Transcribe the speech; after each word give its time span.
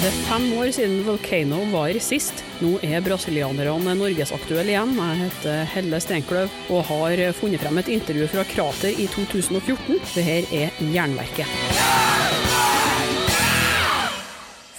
Det 0.00 0.08
er 0.08 0.20
fem 0.24 0.46
år 0.56 0.70
siden 0.72 1.02
Volcano 1.04 1.58
var 1.74 1.92
sist. 2.00 2.38
Nå 2.64 2.78
er 2.80 3.02
brasilianerne 3.04 3.92
norgesaktuelle 3.98 4.72
igjen. 4.72 4.94
Jeg 4.96 5.18
heter 5.18 5.66
Helle 5.74 5.98
Steinkløv 6.00 6.54
og 6.72 6.86
har 6.88 7.20
funnet 7.36 7.60
frem 7.60 7.82
et 7.82 7.90
intervju 7.92 8.30
fra 8.32 8.46
Krater 8.48 8.96
i 8.96 9.04
2014. 9.12 9.98
Det 10.14 10.24
her 10.24 10.48
er 10.56 10.80
Jernverket. 10.94 11.52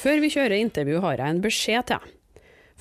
Før 0.02 0.26
vi 0.26 0.34
kjører 0.34 0.58
intervju, 0.58 0.98
har 1.06 1.22
jeg 1.22 1.36
en 1.36 1.46
beskjed 1.46 1.92
til. 1.94 2.12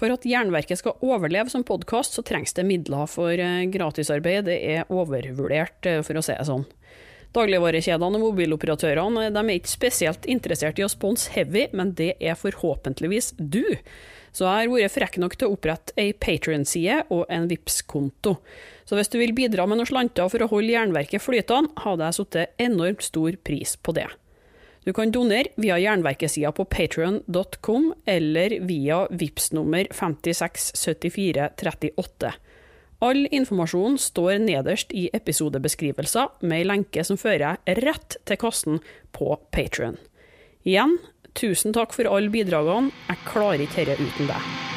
For 0.00 0.16
at 0.16 0.24
Jernverket 0.24 0.80
skal 0.80 0.96
overleve 1.04 1.52
som 1.52 1.68
podkast, 1.68 2.16
så 2.16 2.24
trengs 2.24 2.56
det 2.56 2.64
midler 2.64 3.04
for 3.04 3.36
eh, 3.36 3.66
gratisarbeid. 3.68 4.48
Det 4.48 4.56
er 4.78 4.88
overvurdert, 4.88 5.84
eh, 5.84 6.00
for 6.00 6.16
å 6.16 6.24
si 6.24 6.32
det 6.32 6.48
sånn. 6.48 6.64
Dagligvarekjedene 7.36 8.18
og 8.18 8.24
mobiloperatørene 8.24 9.28
de 9.30 9.42
er 9.44 9.54
ikke 9.54 9.70
spesielt 9.70 10.24
interessert 10.30 10.80
i 10.80 10.84
å 10.86 10.90
sponse 10.90 11.30
Heavy, 11.30 11.68
men 11.76 11.92
det 11.98 12.14
er 12.18 12.34
forhåpentligvis 12.38 13.34
du. 13.38 13.64
Så 14.34 14.44
jeg 14.46 14.50
har 14.50 14.68
vært 14.70 14.94
frekk 14.94 15.18
nok 15.22 15.34
til 15.38 15.46
å 15.46 15.52
opprette 15.54 15.94
ei 15.98 16.10
Patrion-side 16.14 16.96
og 17.10 17.26
en 17.34 17.48
vips 17.50 17.82
konto 17.82 18.36
Så 18.86 18.94
hvis 18.98 19.10
du 19.10 19.18
vil 19.18 19.34
bidra 19.34 19.66
med 19.66 19.76
noen 19.78 19.90
slanter 19.90 20.28
for 20.30 20.40
å 20.42 20.50
holde 20.50 20.74
jernverket 20.74 21.22
flytende, 21.22 21.70
hadde 21.82 22.04
jeg 22.06 22.14
satt 22.18 22.36
enormt 22.62 23.02
stor 23.06 23.32
pris 23.46 23.70
på 23.78 23.90
det. 23.98 24.08
Du 24.86 24.92
kan 24.96 25.10
donere 25.12 25.52
via 25.60 25.76
jernverkesida 25.78 26.50
på 26.56 26.64
patreon.com 26.72 27.90
eller 28.08 28.48
via 28.66 29.06
VIPS 29.10 29.52
nummer 29.52 29.84
567438. 29.92 32.32
All 33.00 33.24
informasjon 33.32 33.96
står 33.98 34.42
nederst 34.44 34.90
i 34.92 35.06
episodebeskrivelser 35.16 36.34
med 36.44 36.58
ei 36.58 36.66
lenke 36.68 37.04
som 37.06 37.16
fører 37.20 37.56
jeg 37.64 37.78
rett 37.80 38.18
til 38.28 38.40
kassen 38.42 38.82
på 39.16 39.38
Patrion. 39.56 39.96
Igjen, 40.68 40.98
tusen 41.32 41.72
takk 41.72 41.96
for 41.96 42.10
alle 42.12 42.28
bidragene. 42.32 42.92
Jeg 43.08 43.24
klarer 43.30 43.64
ikke 43.64 43.88
dette 43.88 44.04
uten 44.04 44.28
deg. 44.28 44.69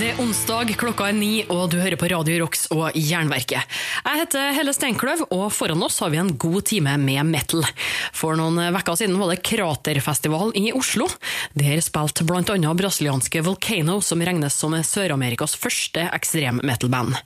Det 0.00 0.14
er 0.14 0.20
onsdag, 0.22 0.70
klokka 0.80 1.10
er 1.10 1.12
ni, 1.12 1.42
og 1.52 1.66
du 1.74 1.74
hører 1.76 1.98
på 2.00 2.08
Radio 2.08 2.38
Rocks 2.40 2.62
og 2.72 2.94
Jernverket. 2.96 3.68
Jeg 4.00 4.20
heter 4.22 4.54
Helle 4.56 4.72
Steinkløv, 4.72 5.26
og 5.28 5.50
foran 5.52 5.82
oss 5.84 5.98
har 6.00 6.08
vi 6.14 6.16
en 6.22 6.30
god 6.40 6.64
time 6.70 6.94
med 6.96 7.28
metal. 7.28 7.66
For 8.16 8.32
noen 8.38 8.56
uker 8.72 8.96
siden 8.96 9.18
var 9.20 9.28
det 9.28 9.42
Kraterfestival 9.44 10.54
i 10.56 10.70
Oslo. 10.72 11.04
Der 11.52 11.82
spilte 11.84 12.24
annet 12.24 12.78
brasilianske 12.80 13.42
Volcano, 13.44 13.98
som 14.00 14.24
regnes 14.24 14.56
som 14.56 14.72
Sør-Amerikas 14.72 15.52
første 15.60 16.06
ekstrem-metal-band. 16.16 17.20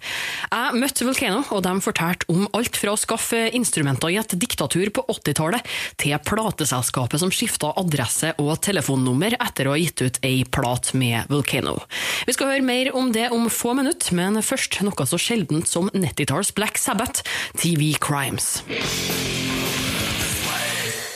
Jeg 0.50 0.82
møtte 0.82 1.06
Volcano, 1.06 1.44
og 1.54 1.62
de 1.68 1.76
fortalte 1.78 2.26
om 2.34 2.48
alt 2.58 2.74
fra 2.74 2.96
å 2.96 2.98
skaffe 2.98 3.44
instrumenter 3.54 4.10
i 4.10 4.18
et 4.18 4.34
diktatur 4.34 4.90
på 4.90 5.06
80-tallet, 5.14 5.62
til 6.02 6.18
plateselskapet 6.26 7.22
som 7.22 7.30
skifta 7.30 7.70
adresse 7.78 8.34
og 8.42 8.58
telefonnummer 8.66 9.38
etter 9.38 9.70
å 9.70 9.76
ha 9.76 9.80
gitt 9.84 10.02
ut 10.02 10.20
ei 10.26 10.42
plat 10.42 10.90
med 10.98 11.30
Volcano. 11.30 11.78
Vi 12.26 12.34
skal 12.34 12.50
høre 12.50 12.63
mer 12.66 12.90
om 12.96 13.12
det 13.14 13.28
om 13.34 13.48
få 13.52 13.74
minutter, 13.78 14.14
men 14.16 14.40
først 14.42 14.80
noe 14.86 15.06
så 15.08 15.20
sjeldent 15.20 15.70
som 15.70 15.90
90-talls 15.94 16.54
Black 16.56 16.80
Sabbath, 16.80 17.24
TV 17.60 17.92
Crimes. 18.00 18.64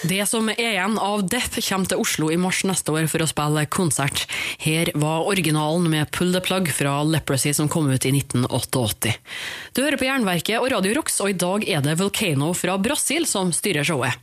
Det 0.08 0.20
som 0.30 0.46
er 0.52 0.60
igjen 0.62 0.94
av 1.02 1.24
Death 1.26 1.58
kommer 1.58 1.88
til 1.90 2.00
Oslo 2.00 2.28
i 2.30 2.38
mars 2.38 2.60
neste 2.64 2.92
år 2.94 3.08
for 3.10 3.24
å 3.24 3.26
spille 3.28 3.64
konsert. 3.66 4.28
Her 4.62 4.92
var 4.94 5.26
originalen 5.26 5.88
med 5.90 6.12
Pull 6.14 6.30
the 6.32 6.42
Plug 6.44 6.70
fra 6.70 7.00
Leprosy 7.02 7.50
som 7.56 7.68
kom 7.68 7.90
ut 7.90 8.06
i 8.06 8.12
1988. 8.14 9.16
Du 9.78 9.84
hører 9.84 9.94
på 9.94 10.08
Jernverket 10.08 10.58
og 10.58 10.72
Radio 10.72 10.90
Rocks, 10.96 11.20
og 11.22 11.28
i 11.30 11.36
dag 11.38 11.62
er 11.70 11.82
det 11.84 11.92
Volcano 12.00 12.48
fra 12.58 12.72
Brasil 12.82 13.22
som 13.30 13.52
styrer 13.54 13.86
showet. 13.86 14.16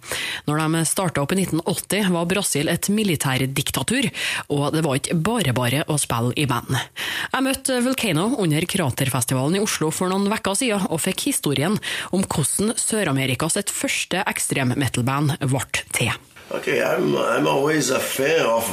Når 0.50 0.60
de 0.60 0.82
starta 0.84 1.24
opp 1.24 1.32
i 1.32 1.38
1980 1.46 2.10
var 2.12 2.28
Brasil 2.28 2.68
et 2.68 2.90
militærdiktatur, 2.92 4.10
og 4.52 4.66
det 4.76 4.82
var 4.84 5.00
ikke 5.00 5.16
bare 5.16 5.54
bare 5.56 5.86
å 5.88 5.96
spille 5.96 6.36
i 6.36 6.44
band. 6.52 6.76
Jeg 6.76 7.48
møtte 7.48 7.80
Volcano 7.88 8.26
under 8.44 8.68
Kraterfestivalen 8.68 9.56
i 9.56 9.64
Oslo 9.64 9.94
for 9.96 10.12
noen 10.12 10.28
uker 10.28 10.60
siden, 10.60 10.90
og 10.92 11.00
fikk 11.06 11.30
historien 11.30 11.80
om 12.12 12.28
hvordan 12.28 12.76
Sør-Amerikas 12.76 13.56
et 13.64 13.72
første 13.72 14.28
ekstrem-metal-band 14.28 15.38
ble 15.40 15.64
til. 15.96 16.12
Okay, 16.52 16.84
I'm 16.84 17.16
I'm 17.16 17.48
always 17.48 17.96
a 17.96 18.04
fan 18.04 18.44
of 18.44 18.68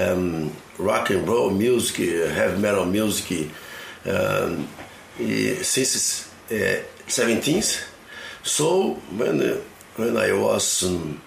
um, 0.00 0.56
rock 0.78 1.10
and 1.10 1.28
roll 1.28 1.50
music, 1.50 2.00
heavy 2.32 2.56
metal 2.56 2.86
music, 2.86 3.50
um, 4.08 4.64
since 5.18 6.28
uh, 6.50 6.82
17th. 7.06 7.84
So 8.42 8.94
when 9.16 9.42
uh, 9.42 9.60
when 9.96 10.16
I 10.16 10.32
was 10.32 10.84
um, 10.84 11.20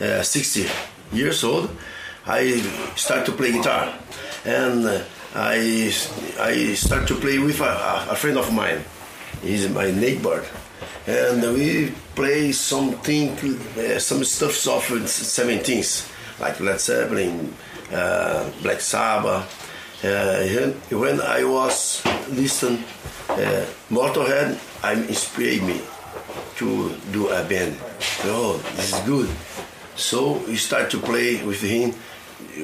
uh, 0.00 0.22
60 0.22 0.66
years 1.12 1.42
old, 1.44 1.68
I 2.26 2.60
started 2.94 3.26
to 3.26 3.32
play 3.32 3.52
guitar, 3.52 3.92
and 4.44 4.86
I 5.34 5.92
I 6.38 6.74
started 6.74 7.08
to 7.08 7.16
play 7.16 7.38
with 7.38 7.60
a, 7.60 8.06
a 8.10 8.14
friend 8.14 8.38
of 8.38 8.52
mine. 8.52 8.84
He's 9.42 9.68
my 9.68 9.90
neighbor, 9.90 10.44
and 11.06 11.42
we 11.42 11.92
play 12.14 12.52
something, 12.52 13.36
some 13.98 14.22
stuff 14.22 14.66
of 14.68 14.88
the 14.88 15.00
17th, 15.00 16.08
like 16.40 16.60
Led 16.60 16.80
Zeppelin, 16.80 17.52
Black 18.62 18.80
Sabbath. 18.80 19.50
When 20.90 21.20
I 21.20 21.44
was 21.44 22.02
listening 22.30 22.84
uh, 23.28 23.66
Motorhead, 23.90 24.58
I 24.82 24.92
inspired 24.94 25.62
me 25.62 25.80
to 26.56 26.94
do 27.12 27.28
a 27.28 27.44
band. 27.44 27.76
Oh, 28.24 28.60
this 28.76 28.92
is 28.92 29.00
good. 29.00 29.28
So 29.96 30.38
we 30.46 30.56
start 30.56 30.90
to 30.90 30.98
play 30.98 31.44
with 31.44 31.60
him, 31.60 31.94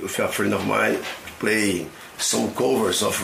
with 0.03 0.19
a 0.19 0.29
friend 0.29 0.55
of 0.55 0.67
mine, 0.67 0.99
play 1.39 1.87
some 2.17 2.53
covers 2.55 3.03
of 3.03 3.15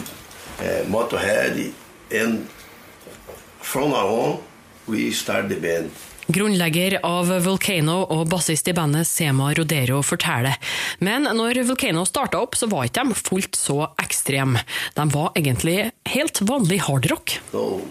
uh, 0.60 0.84
Motorhead, 0.86 1.72
and 2.12 2.48
from 3.60 3.90
now 3.90 4.06
on, 4.06 4.42
we 4.86 5.10
start 5.10 5.48
the 5.48 5.56
band. 5.56 5.90
Grunnlegger 6.26 6.98
av 7.04 7.28
Volcano 7.44 7.98
og 8.08 8.30
bassist 8.32 8.68
i 8.70 8.72
bandet 8.76 9.04
Sema 9.04 9.50
Rodero 9.52 9.98
forteller. 10.00 10.56
Men 11.04 11.28
når 11.36 11.60
Volcano 11.68 12.06
starta 12.08 12.40
opp, 12.40 12.56
så 12.56 12.68
var 12.72 12.88
ikke 12.88 13.04
de 13.04 13.18
fullt 13.18 13.58
så 13.60 13.90
ekstreme. 14.00 14.62
De 14.96 15.04
var 15.12 15.34
egentlig 15.36 15.90
helt 16.08 16.40
vanlig 16.48 16.80
hardrock. 16.86 17.36
No, 17.52 17.82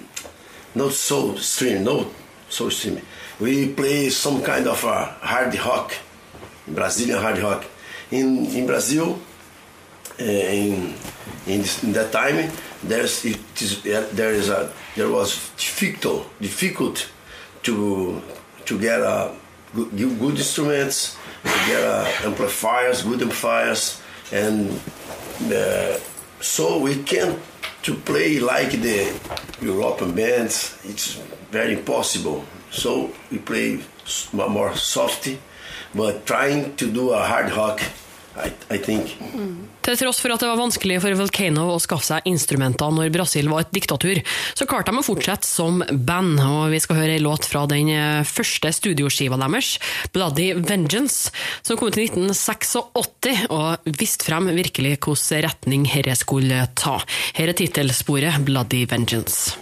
not 0.73 0.97
so 0.97 1.35
stream, 1.37 1.83
no, 1.85 2.07
so 2.49 2.69
stream. 2.73 2.97
We 3.39 3.67
play 3.67 4.09
some 4.09 4.41
kind 4.41 4.67
of 4.67 4.81
hard 4.81 5.53
rock, 5.65 5.93
Brazilian 6.67 7.21
hard 7.21 7.37
rock. 7.43 7.65
In 8.11 8.47
in 8.55 8.67
in 11.47 11.93
that 11.93 12.11
time, 12.11 12.49
there's 12.83 13.25
it 13.25 13.37
is, 13.61 13.81
there 13.83 14.33
is 14.33 14.49
a 14.49 14.71
there 14.95 15.09
was 15.09 15.51
difficult 15.57 16.27
difficult 16.41 17.12
to 17.63 18.21
to 18.65 18.79
get 18.79 19.01
a 19.01 19.35
good, 19.75 19.91
good 19.97 20.37
instruments, 20.37 21.17
to 21.43 21.49
get 21.67 21.83
uh, 21.83 22.07
amplifiers, 22.23 23.03
good 23.03 23.21
amplifiers, 23.21 24.01
and 24.31 24.79
uh, 25.51 25.97
so 26.39 26.79
we 26.79 27.03
can 27.03 27.39
to 27.83 27.93
play 27.95 28.39
like 28.39 28.71
the 28.71 29.11
European 29.61 30.15
bands. 30.15 30.79
It's 30.85 31.15
very 31.51 31.73
impossible. 31.73 32.45
So 32.71 33.11
we 33.29 33.39
play 33.39 33.81
more 34.33 34.75
softy, 34.75 35.39
but 35.93 36.25
trying 36.25 36.75
to 36.77 36.91
do 36.91 37.11
a 37.11 37.19
hard 37.19 37.51
rock. 37.55 37.81
I, 38.33 38.49
I 38.73 38.97
mm. 39.37 39.57
Til 39.83 39.97
tross 39.99 40.21
for 40.23 40.33
at 40.33 40.41
det 40.41 40.47
var 40.49 40.57
vanskelig 40.57 40.97
for 41.03 41.13
Volcano 41.19 41.67
å 41.73 41.81
skaffe 41.81 42.07
seg 42.07 42.29
instrumenter 42.29 42.93
når 42.95 43.11
Brasil 43.13 43.49
var 43.51 43.65
et 43.65 43.73
diktatur, 43.75 44.21
så 44.55 44.67
klarte 44.69 44.93
de 44.93 45.01
å 45.01 45.05
fortsette 45.05 45.47
som 45.47 45.83
band. 45.91 46.39
Og 46.41 46.73
vi 46.73 46.79
skal 46.81 47.01
høre 47.01 47.17
en 47.17 47.25
låt 47.25 47.45
fra 47.49 47.65
den 47.69 47.91
eh, 47.93 48.23
første 48.25 48.71
studioskiva 48.73 49.37
deres, 49.41 49.75
Bloody 50.15 50.53
Vengeance, 50.57 51.33
som 51.61 51.77
kom 51.77 51.91
ut 51.91 51.99
i 51.99 52.07
1986 52.07 52.75
og 53.53 53.89
viste 53.99 54.29
frem 54.29 54.49
virkelig 54.55 54.97
hvilken 54.97 55.43
retning 55.45 55.87
dette 55.93 56.17
skulle 56.19 56.65
ta. 56.79 56.97
Her 57.37 57.51
er 57.51 57.59
tittelsporet 57.59 58.41
Bloody 58.47 58.85
Vengeance. 58.89 59.57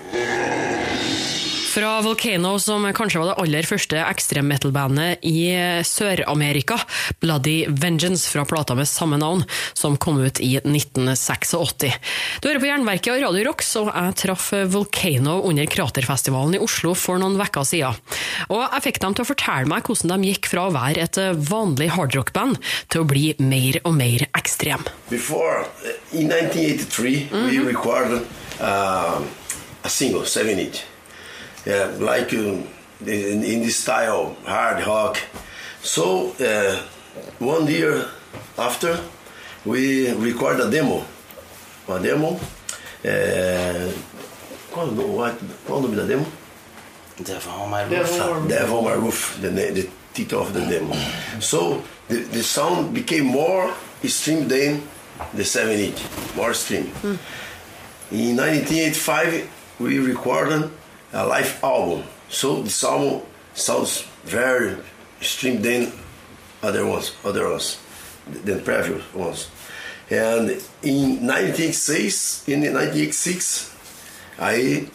Fra 1.71 2.01
Volcano, 2.01 2.59
som 2.59 2.83
kanskje 2.93 3.19
var 3.21 3.29
det 3.29 3.35
aller 3.39 3.63
første 3.63 3.99
ekstremmetal-bandet 4.03 5.21
i 5.23 5.53
Sør-Amerika, 5.87 6.75
Bloody 7.23 7.63
Vengeance 7.69 8.27
fra 8.27 8.43
plata 8.43 8.75
med 8.75 8.89
samme 8.91 9.15
navn, 9.21 9.45
som 9.71 9.95
kom 9.95 10.19
ut 10.19 10.41
i 10.43 10.57
1986. 10.57 11.93
Du 12.43 12.49
hører 12.49 12.59
på 12.59 12.67
Jernverket 12.67 13.13
og 13.13 13.23
Radio 13.23 13.47
Rock, 13.47 13.63
så 13.63 13.85
jeg 13.87 14.17
traff 14.19 14.49
Volcano 14.73 15.37
under 15.47 15.71
Kraterfestivalen 15.71 16.59
i 16.59 16.61
Oslo 16.67 16.91
for 16.91 17.23
noen 17.23 17.39
uker 17.39 17.63
siden. 17.63 18.03
Og 18.51 18.65
jeg 18.65 18.87
fikk 18.89 19.01
dem 19.07 19.15
til 19.15 19.23
å 19.23 19.31
fortelle 19.31 19.71
meg 19.71 19.87
hvordan 19.87 20.27
de 20.27 20.35
gikk 20.35 20.51
fra 20.51 20.67
å 20.67 20.75
være 20.75 21.07
et 21.07 21.23
vanlig 21.55 21.93
hardrock-band 21.95 22.59
til 22.91 23.05
å 23.05 23.11
bli 23.15 23.29
mer 23.39 23.79
og 23.85 23.95
mer 23.95 24.27
ekstrem. 24.35 24.83
Before, 25.07 25.63
in 26.11 26.27
1983, 26.27 27.29
we 27.47 27.63
recorded 27.63 28.27
uh, 28.59 29.23
a 29.87 29.89
single, 29.89 30.27
7 30.27 30.49
inch. 30.59 30.90
Yeah, 31.65 31.91
like 31.99 32.33
um, 32.33 32.63
in, 33.05 33.43
in 33.43 33.61
this 33.61 33.77
style, 33.77 34.35
hard 34.45 34.85
rock. 34.85 35.17
So, 35.83 36.31
uh, 36.39 36.81
one 37.39 37.67
year 37.67 38.05
after, 38.57 38.99
we 39.65 40.11
recorded 40.13 40.67
a 40.67 40.71
demo. 40.71 41.05
A 41.87 41.99
demo. 41.99 42.39
Uh, 43.05 43.91
qual, 44.71 44.87
what- 44.87 45.39
qual 45.65 45.79
o 45.79 45.81
nome 45.81 45.95
da 45.95 46.05
demo? 46.05 46.25
Devil 47.23 47.51
on 47.51 47.69
my 47.69 47.83
roof. 47.83 47.91
Devil 48.47 48.77
on 48.77 48.83
My 48.85 48.93
Roof, 48.93 49.37
the, 49.41 49.49
the 49.49 49.89
title 50.13 50.41
of 50.41 50.53
the 50.53 50.61
demo. 50.61 50.95
So 51.39 51.83
the, 52.07 52.15
the 52.23 52.41
sound 52.43 52.93
became 52.93 53.25
more 53.25 53.73
extreme 54.03 54.47
than 54.47 54.81
the 55.33 55.43
7 55.43 55.77
inch, 55.79 56.01
more 56.35 56.49
extreme. 56.49 56.91
In 58.11 58.35
1985, 58.37 59.49
we 59.79 59.99
recorded 59.99 60.71
a 61.13 61.25
live 61.25 61.59
album. 61.63 62.05
So 62.29 62.61
this 62.61 62.83
album 62.83 63.21
sounds 63.53 64.01
very 64.23 64.77
extreme 65.19 65.61
than 65.61 65.91
other 66.63 66.85
ones, 66.85 67.15
other 67.23 67.49
ones, 67.49 67.79
than 68.27 68.63
previous 68.63 69.13
ones. 69.13 69.49
And 70.09 70.49
in 70.83 71.25
1986, 71.25 72.47
in 72.47 72.61
1986, 72.61 73.75
I 74.39 74.87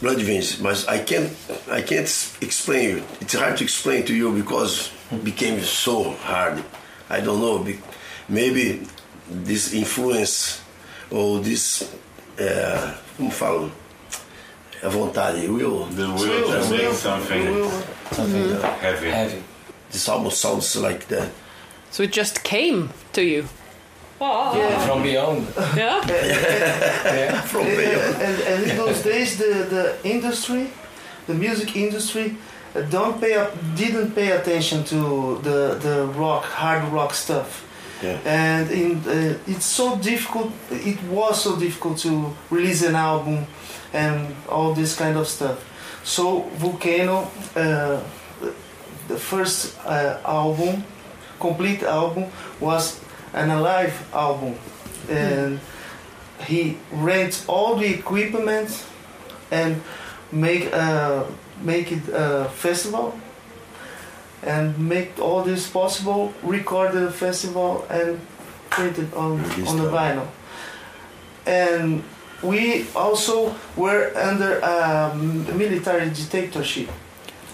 Blood 0.00 0.18
Vengeance, 0.18 0.56
but 0.56 0.88
I 0.88 0.98
can't 0.98 1.30
I 1.70 1.82
can't 1.82 2.08
explain 2.40 2.96
you. 2.96 3.04
It's 3.20 3.34
hard 3.34 3.56
to 3.58 3.64
explain 3.64 4.04
to 4.06 4.14
you 4.14 4.34
because 4.34 4.90
it 5.10 5.24
became 5.24 5.60
so 5.60 6.12
hard. 6.12 6.64
I 7.10 7.20
don't 7.20 7.40
know. 7.40 7.66
Maybe 8.28 8.86
this 9.28 9.74
influence 9.74 10.62
or 11.10 11.40
this 11.40 11.94
uh, 12.40 12.94
como 13.16 13.30
falo 13.30 13.70
a 14.84 14.88
vontade, 14.90 15.48
will. 15.48 15.86
The 15.86 16.06
will 16.08 16.62
to 16.62 16.70
make 16.70 16.92
something 16.94 17.70
Something 18.12 18.60
heavy. 18.80 19.10
heavy. 19.10 19.42
This 19.90 20.08
almost 20.08 20.40
sounds 20.40 20.76
like 20.76 21.06
that. 21.08 21.30
So 21.90 22.02
it 22.02 22.12
just 22.12 22.42
came 22.42 22.90
to 23.12 23.22
you? 23.22 23.44
From 24.18 25.02
beyond. 25.02 25.46
Ja. 25.76 26.00
From 27.46 27.66
and, 27.66 27.76
Bale. 27.76 28.00
and, 28.26 28.40
and 28.42 28.70
in 28.70 28.76
those 28.76 29.02
days 29.02 29.36
the, 29.36 29.66
the 29.68 29.96
industry 30.08 30.68
the 31.26 31.34
music 31.34 31.76
industry 31.76 32.36
uh, 32.74 32.80
don't 32.90 33.20
pay 33.20 33.34
up 33.34 33.52
didn't 33.76 34.12
pay 34.14 34.30
attention 34.32 34.84
to 34.84 35.38
the, 35.42 35.74
the 35.80 36.06
rock 36.18 36.44
hard 36.44 36.84
rock 36.92 37.12
stuff 37.14 37.62
Yeah. 38.02 38.18
and 38.24 38.70
in 38.70 38.98
uh, 39.06 39.38
it's 39.46 39.66
so 39.66 39.96
difficult 39.96 40.52
it 40.70 40.98
was 41.10 41.42
so 41.42 41.56
difficult 41.56 41.98
to 42.02 42.10
release 42.50 42.82
an 42.88 42.94
album 42.94 43.46
and 43.94 44.34
all 44.48 44.74
this 44.74 44.96
kind 44.96 45.16
of 45.16 45.26
stuff. 45.26 45.58
So 46.04 46.50
Vulcano 46.58 47.26
uh, 47.56 48.00
the 49.08 49.16
first 49.16 49.78
uh, 49.86 50.18
album 50.24 50.84
complete 51.40 51.82
album 51.82 52.24
was 52.60 53.00
an 53.32 53.50
alive 53.50 53.94
album. 54.12 54.54
And 55.10 55.60
he 56.46 56.76
rents 56.92 57.44
all 57.46 57.76
the 57.76 57.86
equipment 57.86 58.70
and 59.50 59.82
make 60.32 60.72
uh, 60.72 61.24
make 61.62 61.92
it 61.92 62.08
a 62.12 62.48
festival 62.54 63.14
and 64.42 64.78
make 64.78 65.18
all 65.18 65.42
this 65.42 65.68
possible 65.68 66.32
record 66.42 66.92
the 66.92 67.10
festival 67.10 67.86
and 67.90 68.20
print 68.70 68.98
it 68.98 69.12
on 69.14 69.40
on 69.68 69.76
the 69.76 69.84
the- 69.84 69.90
vinyl. 69.90 70.28
And 71.46 72.02
we 72.44 72.86
also 72.94 73.54
were 73.76 74.12
under 74.16 74.58
a 74.60 75.14
military 75.14 76.10
dictatorship. 76.10 76.88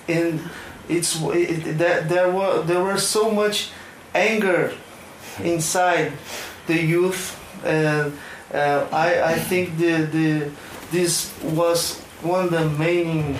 And 0.08 0.40
it's 0.88 1.20
it, 1.22 1.50
it, 1.66 1.78
there, 1.78 2.00
there 2.02 2.31
were 2.31 2.62
there 2.62 2.82
were 2.82 2.98
so 2.98 3.31
much 3.31 3.70
anger 4.14 4.72
inside 5.42 6.12
the 6.66 6.75
youth 6.82 7.37
and 7.64 8.12
uh, 8.52 8.87
I, 8.92 9.34
I 9.34 9.38
think 9.38 9.78
the, 9.78 10.02
the 10.10 10.50
this 10.90 11.31
was 11.44 12.00
one 12.22 12.44
of 12.46 12.50
the 12.50 12.69
main 12.78 13.38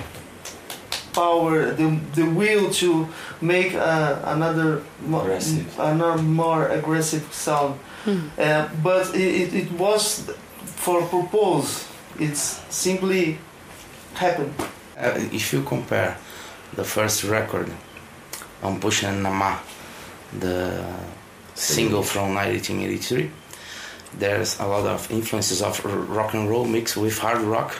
power 1.12 1.73
the, 1.73 1.99
the 2.14 2.23
will 2.25 2.70
to 2.70 3.08
make 3.41 3.75
uh, 3.75 4.20
another 4.25 4.82
mo- 5.05 5.20
Aggressive. 5.23 5.79
another 5.79 6.23
more 6.23 6.69
aggressive 6.69 7.26
sound. 7.32 7.79
Uh, 8.38 8.69
but 8.82 9.14
it, 9.14 9.20
it, 9.43 9.55
it 9.55 9.73
was 9.73 10.31
for 10.81 11.03
purpose 11.15 11.87
it's 12.19 12.61
simply 12.71 13.38
happened 14.15 14.55
Uh, 15.00 15.17
if 15.32 15.53
you 15.55 15.62
compare 15.65 16.12
the 16.77 16.85
first 16.85 17.25
record 17.25 17.69
on 18.62 18.79
Pushne 18.81 19.23
Namah, 19.25 19.56
the 20.38 20.85
single 21.55 22.03
from 22.03 22.35
1983, 22.35 23.31
there's 24.19 24.61
a 24.61 24.67
lot 24.67 24.85
of 24.87 25.11
influences 25.11 25.62
of 25.62 25.81
rock 26.11 26.35
and 26.35 26.50
roll 26.50 26.67
mixed 26.67 26.97
with 26.99 27.17
hard 27.19 27.41
rock. 27.41 27.71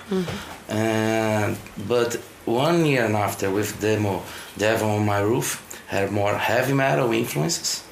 And, 0.69 1.59
but 1.87 2.15
one 2.47 2.87
year 2.87 3.05
and 3.05 3.17
after, 3.17 3.51
with 3.51 3.79
demo 3.83 4.23
Devil 4.57 4.89
on 4.97 5.05
My 5.05 5.21
Roof, 5.21 5.61
had 5.89 6.11
more 6.11 6.35
heavy 6.35 6.73
metal 6.73 7.13
influences, 7.13 7.85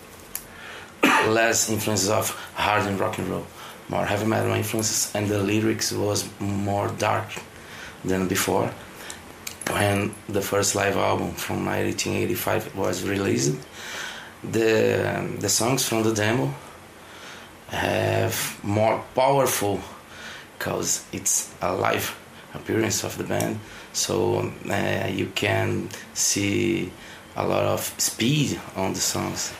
less 1.28 1.68
influences 1.68 2.08
of 2.08 2.30
hard 2.54 2.86
and 2.88 2.98
rock 2.98 3.18
and 3.18 3.28
roll, 3.28 3.46
more 3.88 4.04
heavy 4.04 4.26
metal 4.26 4.52
influences, 4.52 5.10
and 5.14 5.28
the 5.28 5.38
lyrics 5.38 5.92
was 5.92 6.28
more 6.40 6.88
dark 6.98 7.28
than 8.04 8.28
before. 8.28 8.70
When 9.70 10.14
the 10.28 10.40
first 10.40 10.74
live 10.74 10.96
album 10.96 11.32
from 11.32 11.66
1985 11.66 12.76
was 12.76 13.06
released 13.06 13.56
the 14.42 15.36
the 15.40 15.48
songs 15.48 15.86
from 15.86 16.02
the 16.02 16.14
demo 16.14 16.54
have 17.68 18.58
more 18.62 19.04
powerful 19.14 19.80
because 20.58 21.04
it's 21.12 21.52
a 21.60 21.72
live 21.74 22.16
appearance 22.54 23.04
of 23.04 23.18
the 23.18 23.24
band. 23.24 23.60
So 23.92 24.50
uh, 24.70 25.08
you 25.08 25.26
can 25.34 25.90
see 26.14 26.90
a 27.36 27.46
lot 27.46 27.64
of 27.64 27.80
speed 27.98 28.58
on 28.74 28.94
the 28.94 29.00
songs 29.00 29.52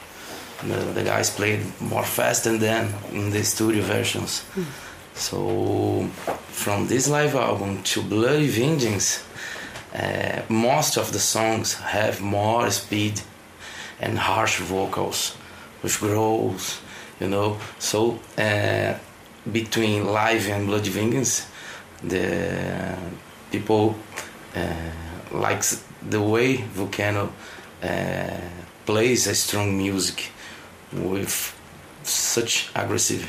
the, 0.65 0.93
the 0.93 1.05
guys 1.05 1.31
played 1.31 1.61
more 1.81 2.05
fast 2.05 2.45
than 2.45 2.59
then 2.59 2.93
in 3.13 3.31
the 3.31 3.43
studio 3.45 3.83
versions 3.83 4.45
so 5.15 6.09
from 6.49 6.87
this 6.89 7.09
live 7.09 7.35
album 7.35 7.83
to 7.83 8.03
bloody 8.03 8.49
vengeance 8.49 9.25
uh, 9.95 10.43
most 10.49 10.97
of 10.97 11.13
the 11.13 11.19
songs 11.19 11.75
have 11.75 12.21
more 12.21 12.71
speed 12.71 13.21
and 14.01 14.19
harsh 14.19 14.59
vocals 14.59 15.37
with 15.83 15.99
growls, 16.01 16.81
you 17.21 17.29
know. 17.29 17.59
So 17.79 18.19
uh, 18.37 18.95
between 19.51 20.05
live 20.07 20.49
and 20.49 20.67
Bloody 20.67 20.91
Vengeance, 20.91 21.47
the 22.03 22.97
people 23.51 23.97
uh, 24.55 24.67
likes 25.33 25.85
the 26.09 26.21
way 26.21 26.59
Vulcano 26.59 27.31
uh, 27.83 28.41
plays 28.87 29.27
a 29.27 29.35
strong 29.35 29.77
music 29.77 30.31
with 30.93 31.55
such 32.05 32.71
aggressive. 32.75 33.27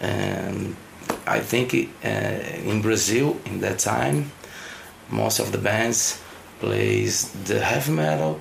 And 0.00 0.76
I 1.26 1.40
think 1.40 1.74
uh, 1.74 2.70
in 2.70 2.82
Brazil 2.82 3.36
in 3.46 3.60
that 3.60 3.78
time 3.78 4.32
most 5.10 5.40
of 5.40 5.52
the 5.52 5.58
bands 5.58 6.20
plays 6.60 7.30
the 7.46 7.60
heavy 7.60 7.92
metal 7.92 8.40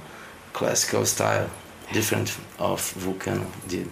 classical 0.54 1.06
style 1.06 1.50
different 1.94 2.40
of 2.60 2.94
Volcano 2.94 3.46
did. 3.70 3.88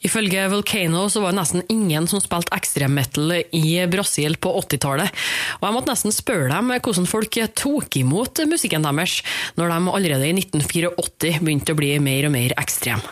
Ifølge 0.00 0.48
Volcano 0.48 1.08
så 1.12 1.20
var 1.20 1.34
det 1.34 1.36
nesten 1.36 1.62
ingen 1.68 2.06
som 2.08 2.22
spilte 2.24 2.54
ekstremmetal 2.56 3.34
i 3.52 3.74
Brasil 3.92 4.38
på 4.40 4.54
80-tallet. 4.62 5.12
Og 5.60 5.66
jeg 5.66 5.76
måtte 5.76 5.92
nesten 5.92 6.14
spørre 6.16 6.48
dem 6.54 6.72
hvordan 6.72 7.08
folk 7.08 7.36
tok 7.60 8.00
imot 8.00 8.40
musikken 8.48 8.86
deres, 8.88 9.18
når 9.60 9.74
de 9.74 9.94
allerede 9.98 10.30
i 10.30 10.32
1984 10.38 11.42
begynte 11.44 11.76
å 11.76 11.80
bli 11.82 11.92
mer 12.00 12.30
og 12.30 12.32
mer 12.32 12.56
ekstrem. 12.56 13.04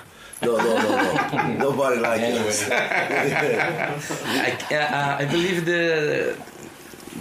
No, 0.43 0.57
no, 0.57 0.65
no, 0.65 0.89
no. 0.89 1.53
Nobody 1.59 2.01
like 2.01 2.23
us. 2.23 2.71
I, 2.71 4.57
uh, 4.71 5.23
I 5.23 5.25
believe 5.25 5.65
the 5.65 6.37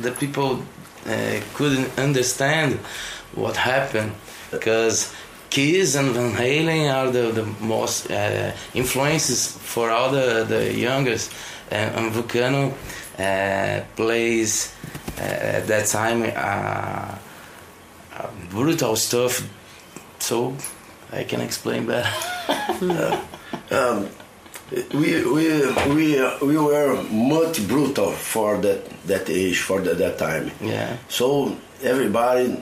the 0.01 0.12
people 0.12 0.62
uh, 1.07 1.39
couldn't 1.55 1.97
understand 1.97 2.74
what 3.33 3.57
happened 3.57 4.13
because 4.51 5.13
Kiss 5.50 5.95
and 5.95 6.12
Van 6.12 6.33
Halen 6.33 6.93
are 6.93 7.12
the, 7.12 7.31
the 7.31 7.45
most 7.62 8.12
uh, 8.12 8.51
influences 8.74 9.51
for 9.57 9.89
all 9.89 10.12
the, 10.12 10.45
the 10.47 10.74
youngest. 10.74 11.31
And, 11.71 11.95
and 11.95 12.13
Vulcano 12.13 12.74
uh, 13.17 13.83
plays 13.95 14.74
uh, 15.17 15.21
at 15.21 15.67
that 15.67 15.88
time 15.88 16.24
uh, 16.24 17.15
uh, 18.15 18.29
brutal 18.50 18.95
stuff, 18.95 19.47
so 20.19 20.55
I 21.11 21.23
can 21.23 21.41
explain 21.41 21.85
better. 21.85 22.09
Um, 23.69 24.09
we, 24.93 25.23
we, 25.25 25.71
we, 25.93 26.21
we 26.41 26.57
were 26.57 27.01
much 27.11 27.65
brutal 27.67 28.11
for 28.11 28.57
that, 28.57 28.85
that 29.07 29.29
age, 29.29 29.59
for 29.59 29.81
that, 29.81 29.97
that 29.97 30.17
time. 30.17 30.51
yeah. 30.61 30.97
So 31.09 31.55
everybody 31.83 32.61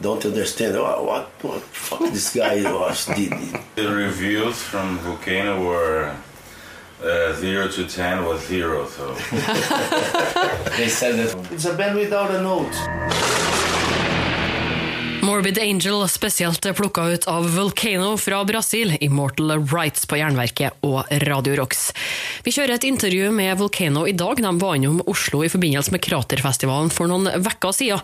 don't 0.00 0.24
understand 0.24 0.76
oh, 0.76 1.02
what, 1.04 1.28
what 1.42 1.62
fuck 1.62 2.00
this 2.12 2.34
guy 2.34 2.62
was 2.72 3.06
did. 3.16 3.32
The 3.74 3.88
reviews 3.88 4.62
from 4.62 4.98
Vulcano 5.00 5.64
were 5.66 6.14
uh, 7.02 7.32
0 7.34 7.68
to 7.68 7.86
10 7.86 8.24
was 8.24 8.46
0, 8.46 8.86
so 8.88 9.12
They 10.76 10.88
said 10.88 11.16
that 11.16 11.52
It's 11.52 11.64
a 11.66 11.74
band 11.74 11.96
without 11.98 12.30
a 12.30 12.40
note. 12.42 12.72
Morbid 15.36 15.58
Angel 15.58 16.08
spesielt 16.08 16.76
plukka 16.76 17.04
ut 17.04 17.24
av 17.24 17.56
Volcano 17.56 18.16
fra 18.16 18.44
Brasil, 18.44 18.96
Immortal 19.00 19.66
Rights 19.68 20.06
på 20.08 20.16
Jernverket 20.16 20.78
og 20.80 21.10
Radio 21.28 21.58
Rocks. 21.58 21.90
Vi 22.46 22.54
kjører 22.56 22.78
et 22.78 22.86
intervju 22.88 23.28
med 23.36 23.58
Volcano 23.60 24.06
i 24.08 24.14
dag. 24.16 24.40
De 24.40 24.52
var 24.56 24.78
innom 24.78 25.02
Oslo 25.04 25.42
i 25.44 25.50
forbindelse 25.52 25.92
med 25.92 26.00
Kraterfestivalen 26.06 26.88
for 26.88 27.12
noen 27.12 27.28
uker 27.28 27.76
siden. 27.76 28.00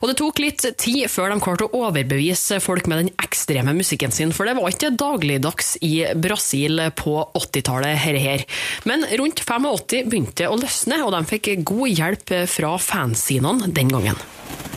Og 0.00 0.08
det 0.08 0.16
tok 0.22 0.40
litt 0.40 0.64
tid 0.80 1.04
før 1.12 1.34
de 1.34 1.38
klarte 1.44 1.68
å 1.68 1.82
overbevise 1.82 2.62
folk 2.64 2.88
med 2.88 3.02
den 3.02 3.12
ekstreme 3.26 3.76
musikken 3.76 4.16
sin, 4.16 4.32
for 4.32 4.48
det 4.48 4.56
var 4.56 4.72
ikke 4.72 4.94
dagligdags 4.96 5.74
i 5.84 6.06
Brasil 6.16 6.80
på 6.96 7.18
80-tallet, 7.44 8.00
herre 8.06 8.24
her. 8.24 8.48
Men 8.88 9.04
rundt 9.20 9.44
85 9.44 10.08
begynte 10.08 10.48
å 10.48 10.56
løsne, 10.56 11.04
og 11.04 11.12
de 11.12 11.24
fikk 11.28 11.58
god 11.60 11.92
hjelp 11.92 12.36
fra 12.56 12.76
fansinene 12.80 13.68
den 13.68 13.92
gangen. 13.92 14.28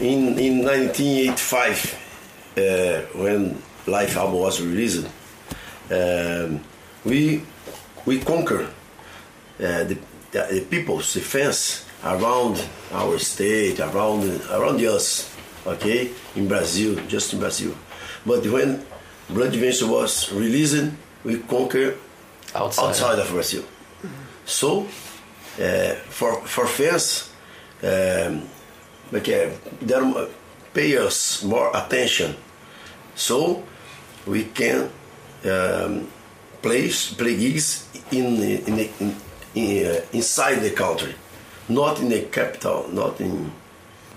In, 0.01 0.33
in 0.35 0.65
1985, 0.67 1.92
uh, 2.57 3.01
when 3.17 3.61
Life 3.85 4.15
album 4.17 4.39
was 4.39 4.61
released, 4.61 5.05
um, 5.91 6.61
we, 7.03 7.43
we 8.05 8.19
conquered 8.19 8.67
uh, 9.59 9.83
the, 9.83 9.97
the, 10.31 10.47
the 10.51 10.65
people's 10.69 11.13
defense 11.13 11.85
around 12.03 12.63
our 12.91 13.19
state, 13.19 13.79
around, 13.79 14.23
around 14.51 14.79
us, 14.81 15.29
okay, 15.67 16.11
in 16.35 16.47
Brazil, 16.47 16.95
just 17.07 17.33
in 17.33 17.39
Brazil. 17.39 17.75
But 18.25 18.45
when 18.47 18.85
Blood 19.29 19.51
Vengeance 19.51 19.83
was 19.83 20.31
released, 20.31 20.91
we 21.23 21.39
conquer 21.39 21.95
Outside. 22.55 22.89
outside 22.89 23.19
of 23.19 23.29
Brazil. 23.29 23.63
So, 24.45 24.81
uh, 25.61 25.93
for 26.09 26.41
for 26.45 26.67
fans, 26.67 27.29
um, 27.81 28.43
okay, 29.13 29.57
don't 29.85 30.29
pay 30.73 30.97
us 30.97 31.43
more 31.43 31.71
attention, 31.75 32.35
so 33.15 33.63
we 34.25 34.45
can 34.45 34.89
um, 35.45 36.07
play 36.61 36.89
play 37.17 37.37
gigs 37.37 37.87
in 38.11 38.41
in, 38.41 38.79
in, 38.79 39.15
in 39.55 39.85
uh, 39.85 40.01
inside 40.13 40.55
the 40.55 40.71
country, 40.71 41.15
not 41.69 41.99
in 41.99 42.09
the 42.09 42.21
capital, 42.23 42.87
not 42.91 43.19
in 43.21 43.51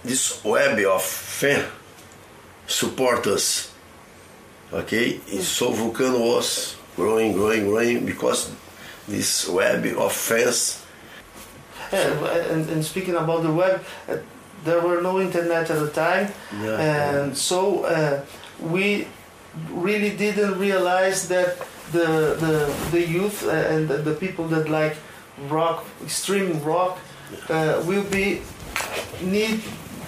this 0.04 0.42
web 0.44 0.78
of 0.86 1.02
fan 1.02 1.64
support 2.66 3.26
us. 3.26 3.72
Okay, 4.72 5.20
and 5.30 5.42
so 5.42 5.70
Vulcano 5.70 6.18
was 6.18 6.76
growing, 6.96 7.32
growing, 7.32 7.66
growing 7.66 8.04
because 8.04 8.50
this 9.06 9.48
web 9.48 9.86
of 9.96 10.12
fans. 10.12 10.84
Yeah, 11.92 12.50
and, 12.50 12.68
and 12.68 12.84
speaking 12.84 13.14
about 13.14 13.44
the 13.44 13.52
web, 13.52 13.84
uh, 14.08 14.16
there 14.64 14.80
were 14.80 15.00
no 15.02 15.20
internet 15.20 15.70
at 15.70 15.78
the 15.78 15.90
time, 15.90 16.28
Yeah, 16.62 16.78
and 16.80 17.36
so 17.36 17.84
uh, 17.84 18.20
we 18.60 19.06
really 19.70 20.10
didn't 20.16 20.58
realize 20.58 21.28
that 21.28 21.56
the 21.92 22.36
the, 22.40 22.54
the 22.90 23.00
youth 23.06 23.44
uh, 23.46 23.50
and 23.75 23.88
the, 23.88 23.96
the 23.98 24.14
people 24.14 24.46
that 24.48 24.68
like 24.68 24.96
rock, 25.50 25.84
extreme 26.04 26.60
rock, 26.64 26.98
uh, 27.50 27.82
will 27.86 28.04
be 28.10 28.40
need 29.22 29.60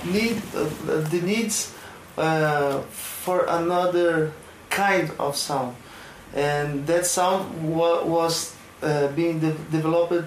need 0.05 0.37
uh, 0.55 0.65
the 1.11 1.21
needs 1.23 1.73
uh, 2.17 2.81
for 2.91 3.45
another 3.49 4.33
kind 4.71 5.11
of 5.19 5.37
sound, 5.37 5.75
and 6.35 6.87
that 6.87 7.07
sound 7.07 7.75
wa- 7.77 8.03
was 8.05 8.55
uh, 8.83 9.09
being 9.17 9.41
de- 9.41 9.57
developed 9.71 10.25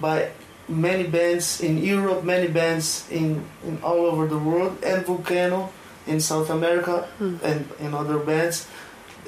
by 0.00 0.28
many 0.68 1.04
bands 1.06 1.60
in 1.60 1.78
Europe, 1.78 2.24
many 2.24 2.48
bands 2.48 3.06
in, 3.10 3.44
in 3.66 3.78
all 3.82 4.06
over 4.06 4.26
the 4.26 4.38
world, 4.38 4.78
and 4.82 5.04
Vulcano 5.04 5.70
in 6.06 6.20
South 6.20 6.50
America, 6.50 7.08
hmm. 7.18 7.36
and 7.42 7.68
in 7.80 7.94
other 7.94 8.18
bands 8.18 8.66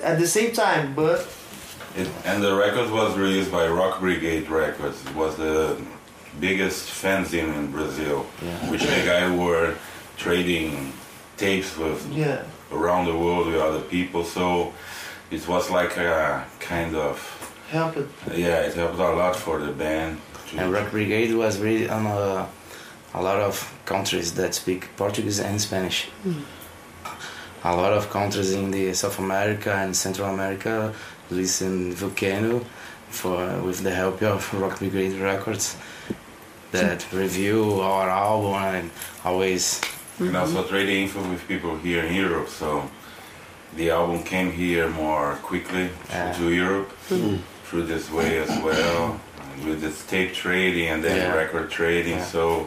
at 0.03 0.19
the 0.19 0.27
same 0.27 0.53
time. 0.53 0.95
But 0.95 1.27
it, 1.97 2.09
and 2.25 2.43
the 2.43 2.55
record 2.55 2.91
was 2.91 3.17
released 3.17 3.51
by 3.51 3.67
Rock 3.69 4.01
Brigade 4.01 4.49
Records. 4.51 5.03
It 5.07 5.15
was 5.15 5.37
the 5.37 5.81
biggest 6.41 6.89
fanzine 6.89 7.55
in 7.55 7.71
Brazil, 7.71 8.27
Yeah. 8.43 8.71
which 8.71 8.83
the 8.83 9.03
guy 9.05 9.35
were 9.35 9.75
trading 10.19 10.93
tapes 11.37 11.77
with 11.77 12.07
yeah, 12.13 12.43
around 12.73 13.07
the 13.07 13.17
world 13.17 13.47
with 13.47 13.57
other 13.57 13.81
people. 13.81 14.25
So 14.25 14.73
it 15.31 15.47
was 15.49 15.71
like 15.71 15.97
a 15.97 16.47
kind 16.61 16.95
of 16.95 17.17
help 17.71 17.97
it. 17.97 18.09
yeah, 18.35 18.61
it 18.61 18.75
helped 18.75 18.99
a 18.99 19.11
lot 19.13 19.37
for 19.37 19.59
the 19.59 19.73
band. 19.73 20.19
To- 20.51 20.59
And 20.61 20.73
Rock 20.73 20.91
Brigade 20.91 21.35
was 21.35 21.59
really 21.59 21.89
on 21.89 22.07
a, 22.07 22.47
a 23.15 23.23
lot 23.23 23.41
of 23.41 23.55
countries 23.85 24.35
that 24.35 24.55
speak 24.55 24.89
Portuguese 24.97 25.41
and 25.41 25.61
Spanish. 25.61 26.05
Hmm. 26.23 26.41
A 27.65 27.75
lot 27.75 27.93
of 27.93 28.11
countries 28.11 28.53
in 28.53 28.71
the 28.71 28.93
South 28.95 29.19
America 29.19 29.73
and 29.75 29.97
Central 29.97 30.29
America 30.29 30.93
listen 31.31 31.93
Vulcano 31.95 32.65
for 33.09 33.61
with 33.63 33.81
the 33.83 33.91
help 33.91 34.23
of 34.23 34.53
Rock 34.61 34.79
Brigade 34.79 35.15
Records 35.21 35.77
that 36.73 37.07
review 37.13 37.81
our 37.81 38.09
album 38.11 38.55
and 38.55 38.91
always 39.25 39.81
and 40.19 40.37
also 40.37 40.63
trading 40.65 41.03
info 41.05 41.21
with 41.29 41.47
people 41.49 41.77
here 41.79 42.05
in 42.05 42.15
Europe. 42.15 42.49
So 42.49 42.89
the 43.77 43.91
album 43.91 44.23
came 44.23 44.51
here 44.53 44.89
more 44.89 45.35
quickly 45.43 45.91
Yeah. 46.11 46.33
to 46.33 46.51
Europe 46.53 46.91
hmm. 47.09 47.37
through 47.65 47.85
this 47.87 48.11
way 48.11 48.39
as 48.39 48.49
well, 48.63 49.21
with 49.65 49.81
this 49.81 50.05
tape 50.11 50.35
trading 50.35 50.89
and 50.89 51.05
then 51.05 51.17
Yeah. 51.17 51.35
record 51.37 51.71
trading. 51.71 52.19
Yeah. 52.19 52.31
So 52.33 52.67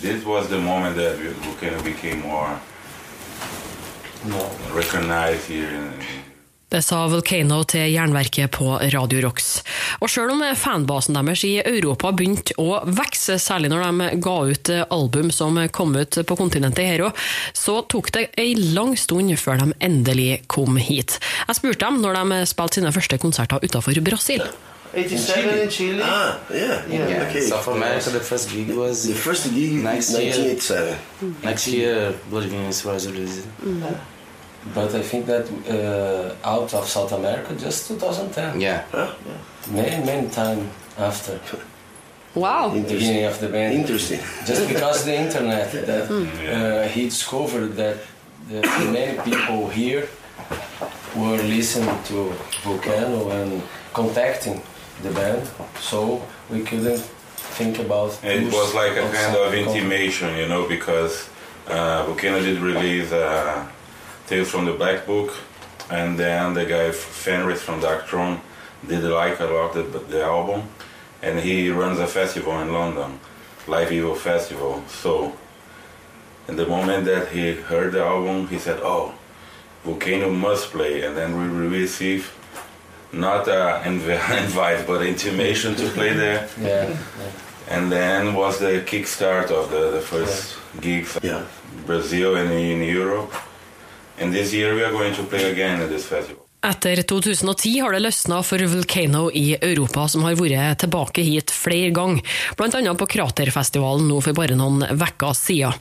this 0.00 0.24
was 0.24 0.48
the 0.48 0.58
moment 0.58 0.96
that 0.96 1.18
we 1.18 1.28
we 1.28 1.54
kind 1.60 1.74
of 1.74 1.84
became 1.84 2.20
more 2.22 2.56
recognized 4.74 5.48
here. 5.48 5.68
In, 5.68 5.92
Det 6.72 6.80
sa 6.82 7.06
Volcano 7.06 7.58
til 7.68 7.90
Jernverket 7.92 8.50
på 8.50 8.78
Radio 8.80 9.20
Rocks. 9.26 9.58
Og 10.00 10.08
sjøl 10.08 10.30
om 10.32 10.40
fanbasen 10.56 11.18
deres 11.18 11.42
i 11.44 11.58
Europa 11.60 12.14
begynte 12.16 12.54
å 12.56 12.78
vokse, 12.88 13.36
særlig 13.36 13.68
når 13.68 13.84
de 13.84 14.06
ga 14.24 14.36
ut 14.48 14.70
album 14.88 15.28
som 15.30 15.60
kom 15.68 15.92
ut 16.00 16.16
på 16.24 16.36
kontinentet 16.40 16.88
her 16.88 17.04
òg, 17.10 17.20
så 17.52 17.82
tok 17.92 18.08
det 18.16 18.30
ei 18.40 18.54
lang 18.56 18.96
stund 18.96 19.36
før 19.36 19.60
de 19.60 19.74
endelig 19.84 20.46
kom 20.48 20.80
hit. 20.80 21.18
Jeg 21.44 21.60
spurte 21.60 21.84
dem 21.84 22.00
når 22.00 22.16
de 22.22 22.40
spilte 22.48 22.80
sine 22.80 22.92
første 22.96 23.20
konserter 23.20 23.60
utenfor 23.60 24.00
Brasil. 24.00 24.48
87 24.94 25.58
in 25.58 25.68
Chile. 25.70 26.00
Ah, 26.02 26.38
yeah, 26.52 26.84
Yeah. 26.86 27.26
okay. 27.28 27.40
South 27.40 27.68
America. 27.68 28.10
The 28.10 28.20
first 28.20 28.50
gig 28.50 28.68
was 28.70 29.06
The 29.06 29.14
first 29.14 29.44
gig 29.54 29.72
Next 29.82 30.10
in 30.14 30.20
year. 30.20 30.32
1987. 30.32 30.96
next 31.42 31.66
year. 31.68 32.14
Blood 32.30 32.44
Vengeance 32.44 32.84
was 32.84 33.06
released. 33.10 33.46
But 34.74 34.94
I 34.94 35.02
think 35.02 35.26
that 35.26 35.44
uh, 35.68 36.48
out 36.48 36.72
of 36.74 36.86
South 36.88 37.12
America, 37.12 37.54
just 37.56 37.88
2010. 37.88 38.60
Yeah. 38.60 38.84
Many, 39.70 40.04
many 40.04 40.28
time 40.28 40.70
after 40.98 41.40
Wow! 42.34 42.68
the 42.68 42.80
beginning 42.82 43.24
of 43.24 43.38
the 43.40 43.48
band. 43.48 43.74
Interesting. 43.74 44.20
Just 44.46 44.68
because 44.68 45.04
the 45.04 45.16
internet, 45.26 45.72
that 45.88 46.08
uh, 46.10 46.88
he 46.88 47.04
discovered 47.06 47.74
that 47.76 47.96
the, 48.48 48.60
many 48.92 49.18
people 49.28 49.68
here 49.68 50.08
were 51.16 51.36
listening 51.56 51.94
to 52.04 52.32
Vulcano 52.62 53.30
and 53.32 53.62
contacting 53.92 54.62
the 55.02 55.10
band, 55.10 55.48
so 55.80 56.22
we 56.50 56.62
couldn't 56.62 57.00
think 57.58 57.78
about. 57.78 58.18
It 58.24 58.52
was 58.52 58.74
like 58.74 58.92
a 58.92 59.10
kind 59.10 59.36
of 59.36 59.54
intimation, 59.54 60.36
you 60.36 60.48
know, 60.48 60.68
because 60.68 61.28
uh, 61.66 62.06
Vulcano 62.06 62.40
did 62.40 62.58
release 62.58 63.12
uh, 63.12 63.66
Tales 64.26 64.50
from 64.50 64.64
the 64.64 64.72
Black 64.72 65.06
Book, 65.06 65.34
and 65.90 66.18
then 66.18 66.54
the 66.54 66.64
guy 66.64 66.90
Fenriz 66.90 67.58
from 67.58 67.80
Darkthrone 67.80 68.40
did 68.86 69.04
like 69.04 69.40
a 69.40 69.44
lot 69.44 69.74
the, 69.74 69.82
the 69.82 70.22
album, 70.22 70.68
and 71.22 71.38
he 71.40 71.70
runs 71.70 71.98
a 71.98 72.06
festival 72.06 72.60
in 72.60 72.72
London, 72.72 73.20
Live 73.66 73.92
Evil 73.92 74.14
Festival. 74.14 74.82
So 74.88 75.32
in 76.48 76.56
the 76.56 76.66
moment 76.66 77.04
that 77.04 77.28
he 77.28 77.54
heard 77.54 77.92
the 77.92 78.04
album, 78.04 78.48
he 78.48 78.58
said, 78.58 78.80
"Oh, 78.82 79.14
Vulcano 79.84 80.32
must 80.34 80.70
play." 80.70 81.02
And 81.02 81.16
then 81.16 81.30
we 81.38 81.68
received 81.68 82.30
not 83.12 83.48
an 83.48 83.94
invite, 84.44 84.86
but 84.86 85.02
intimation 85.02 85.74
to 85.76 85.88
play 85.90 86.12
there. 86.12 86.48
Yeah. 86.60 86.96
And 87.68 87.90
then 87.92 88.34
was 88.34 88.58
the 88.58 88.82
kickstart 88.86 89.50
of 89.50 89.70
the, 89.70 89.90
the 89.90 90.00
first 90.00 90.56
gigs 90.80 91.18
Yeah. 91.22 91.44
Brazil 91.86 92.36
and 92.36 92.50
in 92.52 92.82
Europe. 92.82 93.32
And 94.18 94.32
this 94.32 94.52
year 94.52 94.74
we 94.74 94.82
are 94.82 94.90
going 94.90 95.14
to 95.14 95.22
play 95.22 95.50
again 95.50 95.80
at 95.80 95.88
this 95.88 96.06
festival. 96.06 96.41
Etter 96.62 97.02
2010 97.02 97.80
har 97.80 97.92
det 97.92 98.04
løsna 98.04 98.36
for 98.46 98.62
Volcano 98.70 99.24
i 99.34 99.56
Europa, 99.56 100.04
som 100.08 100.22
har 100.22 100.36
vært 100.38 100.78
tilbake 100.84 101.24
hit 101.26 101.50
flere 101.50 101.88
ganger, 101.90 102.22
annet 102.62 103.00
på 103.00 103.08
Kraterfestivalen 103.16 104.06
nå 104.06 104.20
for 104.22 104.38
bare 104.38 104.54
noen 104.54 104.84
uker 104.86 105.34
siden. 105.34 105.74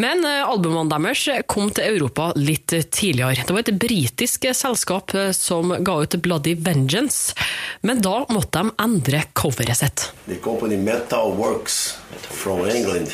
Men 0.00 0.24
eh, 0.24 0.40
albumene 0.40 0.88
deres 0.88 1.44
kom 1.52 1.68
til 1.68 1.98
Europa 1.98 2.30
litt 2.40 2.72
tidligere. 2.72 3.44
Det 3.44 3.52
var 3.52 3.66
et 3.66 3.76
britisk 3.76 4.48
selskap 4.56 5.12
eh, 5.12 5.34
som 5.36 5.76
ga 5.84 6.00
ut 6.00 6.16
Bloody 6.24 6.56
Vengeance, 6.64 7.36
men 7.84 8.00
da 8.00 8.22
måtte 8.32 8.64
de 8.64 8.72
endre 8.88 9.24
coveret 9.36 9.82
sitt. 9.84 10.08
The 10.30 10.40
company 10.40 10.80
Metal 10.80 11.36
from 12.32 12.64
England 12.64 13.12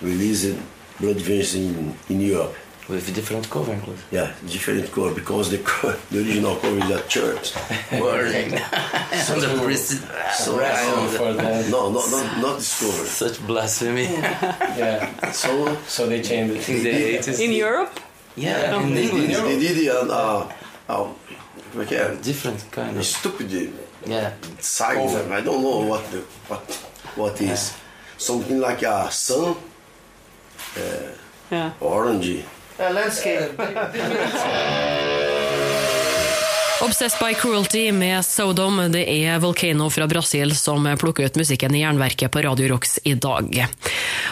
released 0.00 0.56
Bloody 0.96 1.20
Vengeance 1.20 1.54
in, 1.60 1.92
in 2.08 2.24
Europe. 2.24 2.56
With 2.86 3.14
different 3.14 3.48
cover, 3.48 3.72
include. 3.72 3.96
Yeah, 4.10 4.34
different 4.46 4.92
cover 4.92 5.14
because 5.14 5.50
the, 5.50 5.58
co- 5.58 5.96
the 6.10 6.18
original 6.18 6.56
cover 6.56 6.76
is 6.84 6.90
a 6.90 7.00
church. 7.08 7.54
Burning. 7.90 8.58
So- 9.24 9.40
the 9.40 9.62
priest. 9.64 10.02
so- 10.34 10.58
Wrestling 10.58 11.08
for 11.16 11.32
them. 11.32 11.70
No, 11.70 11.90
no, 11.90 12.04
no, 12.06 12.40
not 12.42 12.58
this 12.58 12.78
cover. 12.80 13.06
Such 13.06 13.40
blasphemy. 13.46 14.04
Yeah. 14.04 15.08
So 15.32 15.74
So 15.86 16.06
they 16.06 16.20
changed 16.20 16.68
In 16.68 16.76
it. 16.76 16.82
the 17.24 17.32
80s. 17.32 17.40
In 17.40 17.52
Europe? 17.52 17.98
Yeah, 18.36 18.76
in 18.82 18.94
they 18.94 19.06
did, 19.08 19.30
England. 19.30 19.46
they 19.46 19.58
did 19.74 19.88
uh, 19.88 20.00
uh, 20.10 20.52
uh, 20.88 21.08
como 21.72 21.84
é? 21.84 22.16
Different 22.22 22.70
kind 22.70 22.96
A 22.96 23.00
of. 23.00 23.06
stupid 23.06 23.50
Yeah. 24.06 24.32
sign. 24.60 24.96
Cover. 25.08 25.32
I 25.32 25.40
don't 25.40 25.62
know 25.62 25.86
what 25.88 26.04
the, 26.10 26.18
what 26.48 26.60
what 27.16 27.40
is. 27.40 27.72
Something 28.18 28.60
like 28.60 28.82
a 28.82 29.08
sun, 29.10 29.56
Ja. 31.50 31.72
orange. 31.80 32.26
Uh, 32.38 32.42
landscape. 32.78 33.50
Obsessed 36.84 37.20
by 37.20 37.34
Cruelty 37.34 37.92
med 37.92 38.24
Sodom, 38.24 38.92
det 38.92 39.04
er 39.08 39.38
Volcano 39.38 39.86
fra 39.90 40.04
Brasil 40.06 40.50
som 40.56 40.84
plukker 41.00 41.24
ut 41.24 41.36
musikken 41.40 41.74
i 41.74 41.80
jernverket 41.80 42.28
på 42.30 42.42
Radio 42.44 42.68
Rocks 42.74 42.98
i 43.08 43.14
dag. 43.14 43.46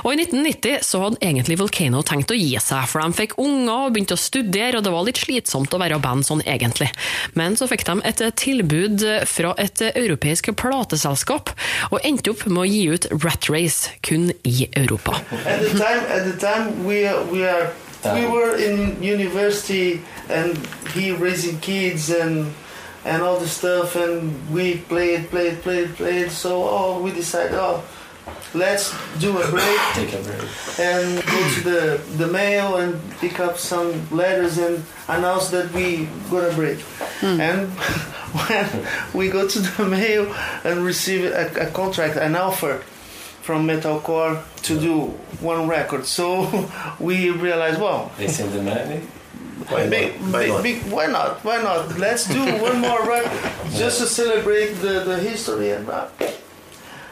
Og 0.03 0.13
I 0.13 0.19
1990 0.19 0.83
så 0.85 1.01
hadde 1.01 1.21
egentlig 1.25 1.57
Volcano 1.61 2.03
tenkt 2.05 2.35
å 2.35 2.37
gi 2.37 2.51
seg, 2.61 2.85
for 2.91 3.01
de 3.01 3.17
fikk 3.17 3.39
unger 3.41 3.87
og 3.87 3.95
begynte 3.95 4.19
å 4.19 4.21
studere, 4.21 4.77
og 4.77 4.85
det 4.85 4.93
var 4.93 5.07
litt 5.07 5.23
slitsomt 5.23 5.73
å 5.73 5.81
være 5.81 6.01
band 6.05 6.27
sånn 6.29 6.43
egentlig. 6.45 6.91
Men 7.39 7.57
så 7.57 7.71
fikk 7.71 7.87
de 7.89 7.97
et 8.11 8.21
tilbud 8.43 9.07
fra 9.31 9.55
et 9.63 9.85
europeisk 9.93 10.51
plateselskap, 10.61 11.55
og 11.89 12.05
endte 12.05 12.35
opp 12.35 12.45
med 12.51 12.67
å 12.67 12.69
gi 12.69 12.83
ut 12.93 13.09
Rat 13.23 13.49
Race 13.49 13.97
kun 14.05 14.29
i 14.43 14.69
Europa. 14.77 15.23
at 15.47 15.63
the 15.63 15.73
time, 15.79 16.05
at 16.11 16.29
the 16.29 16.37
time 16.37 16.85
we 16.85 17.07
are, 17.07 17.25
we 17.33 17.47
are 17.49 17.73
we 18.05 18.27
were 18.27 18.57
in 18.57 19.03
university 19.03 20.03
and 20.29 20.57
he 20.95 21.13
raising 21.13 21.59
kids 21.61 22.11
and 22.11 22.53
and 23.05 23.23
all 23.23 23.39
the 23.39 23.49
stuff 23.49 23.97
and 23.97 24.51
we 24.51 24.79
played, 24.79 25.29
played, 25.31 25.61
played, 25.63 25.95
played. 25.97 26.31
So 26.31 26.65
oh, 26.65 27.03
we 27.03 27.11
decided 27.13 27.55
oh, 27.55 27.83
let's 28.55 28.95
do 29.19 29.39
a 29.39 29.51
break 29.51 29.81
Take 29.95 30.13
a 30.15 30.23
break. 30.23 30.49
and 30.79 31.25
go 31.27 31.51
to 31.55 31.61
the 31.63 32.03
the 32.17 32.27
mail 32.29 32.77
and 32.77 33.01
pick 33.19 33.41
up 33.41 33.59
some 33.59 34.09
letters 34.11 34.59
and 34.59 34.85
announce 35.09 35.51
that 35.51 35.73
we 35.73 36.09
gonna 36.31 36.55
break. 36.55 36.81
Hmm. 37.21 37.41
And 37.41 37.69
when 38.33 38.87
we 39.15 39.29
go 39.29 39.49
to 39.49 39.59
the 39.61 39.87
mail 39.87 40.33
and 40.65 40.85
receive 40.85 41.25
a, 41.25 41.69
a 41.69 41.71
contract, 41.71 42.17
an 42.17 42.35
offer 42.37 42.83
from 43.43 43.67
metalcore 43.67 44.41
to 44.63 44.79
do 44.81 45.01
one 45.41 45.67
record, 45.69 46.07
so 46.07 46.47
we 47.01 47.31
realized, 47.31 47.81
well, 47.81 48.11
They 48.19 48.29
send 48.29 48.53
the 48.53 48.63
money. 48.63 49.01
Why 49.69 49.89
big, 49.89 50.21
not? 50.21 50.33
Why 50.33 50.43
big, 50.43 50.51
not? 50.53 50.63
big, 50.63 50.83
why 50.93 51.07
not? 51.07 51.45
Why 51.45 51.63
not? 51.63 51.99
Let's 51.99 52.27
do 52.27 52.41
one 52.61 52.81
more 52.81 53.07
record 53.15 53.31
just 53.71 54.01
to 54.01 54.07
celebrate 54.07 54.75
the, 54.83 55.05
the 55.05 55.19
history 55.19 55.71
and 55.71 55.87
that. 55.87 56.11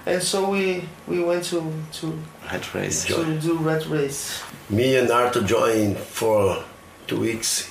And 0.06 0.20
so 0.22 0.50
we 0.50 0.82
we 1.06 1.22
went 1.22 1.44
to 1.52 1.62
to 2.00 2.18
Rat 2.50 2.74
race. 2.74 3.04
to 3.04 3.38
do 3.40 3.56
Rat 3.58 3.86
Race. 3.88 4.42
Me 4.68 4.96
and 4.96 5.10
Arthur 5.10 5.42
joined 5.42 5.96
for 5.98 6.64
two 7.06 7.20
weeks 7.20 7.70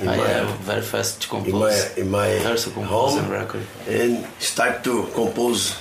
in 0.00 0.08
I 0.08 0.16
my 0.16 0.26
am 0.28 0.46
very 0.66 0.82
fast 0.82 1.22
to 1.22 1.28
compose. 1.28 1.52
in 1.54 1.58
my 1.58 1.70
compose. 1.70 1.96
in 1.96 2.10
my 2.10 2.38
First 2.40 2.68
home 2.74 3.30
record. 3.30 3.62
and 3.88 4.26
start 4.38 4.84
to 4.84 5.06
compose 5.14 5.76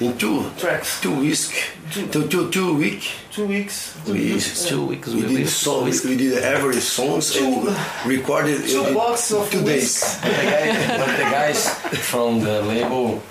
in 0.00 0.16
two 0.16 0.44
Tracks. 0.58 1.00
two 1.00 1.14
weeks 1.20 1.50
two 1.90 2.06
two 2.28 2.50
two 2.50 2.74
week 2.76 3.02
Two 3.32 3.46
weeks. 3.46 3.94
we 4.06 4.38
Two 4.68 4.86
weeks 4.86 5.08
we 5.08 5.14
we 5.14 5.22
did 5.22 5.30
live 5.38 5.48
songs 5.50 6.04
we 6.04 6.16
did 6.16 6.38
every 6.42 6.80
songs 6.80 7.36
and 7.36 7.68
recorded 8.06 8.60
Two 8.66 8.84
in 8.86 8.94
boxes 8.94 9.36
of 9.38 9.50
two 9.50 9.62
days. 9.64 10.02
But 10.22 10.30
the, 10.36 10.42
guy, 10.42 10.98
but 10.98 11.16
the 11.16 11.28
guys 11.30 11.68
from 12.10 12.40
the 12.40 12.62
label, 12.62 13.22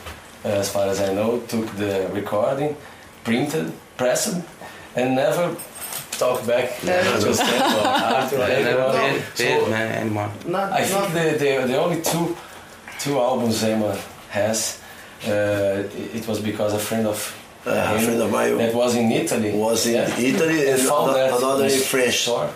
as 0.43 0.69
far 0.71 0.88
as 0.88 0.99
I 1.01 1.13
know, 1.13 1.39
took 1.47 1.67
the 1.75 2.10
recording, 2.13 2.75
printed, 3.23 3.73
pressed, 3.97 4.36
and 4.95 5.15
never 5.15 5.56
talked 6.12 6.47
back 6.47 6.82
Never. 6.84 7.19
to 7.25 7.34
Stan 7.34 7.62
or 7.62 7.88
Arthur 7.88 8.41
I 8.41 8.47
never 8.47 8.82
anyone. 8.82 8.95
paid, 8.95 9.23
paid 9.36 9.62
So 9.63 9.69
man 9.69 9.91
anymore. 9.91 10.32
Not, 10.47 10.71
I 10.71 10.80
not 10.89 11.12
think 11.12 11.38
the, 11.39 11.45
the, 11.45 11.67
the 11.67 11.77
only 11.77 12.01
two 12.01 12.36
two 12.99 13.19
albums 13.19 13.62
Emma 13.63 13.93
has, 14.30 14.82
it 15.23 16.15
it 16.15 16.27
was 16.27 16.39
because 16.39 16.73
a 16.73 16.80
friend 16.80 17.08
of 17.08 17.19
Uh, 17.67 17.71
a 17.95 17.99
friend 17.99 18.21
of 18.21 18.32
mine 18.32 18.58
that 18.58 18.73
was 18.73 18.95
in 18.95 19.12
Italy 19.12 19.51
was 19.51 19.86
in 19.86 19.93
yeah, 19.95 20.08
Italy 20.32 20.69
and 20.71 20.80
found 20.80 21.10
ano- 21.12 21.17
that 21.19 21.30
another 21.38 21.65
in 21.67 21.80
French 21.91 22.15
store. 22.23 22.47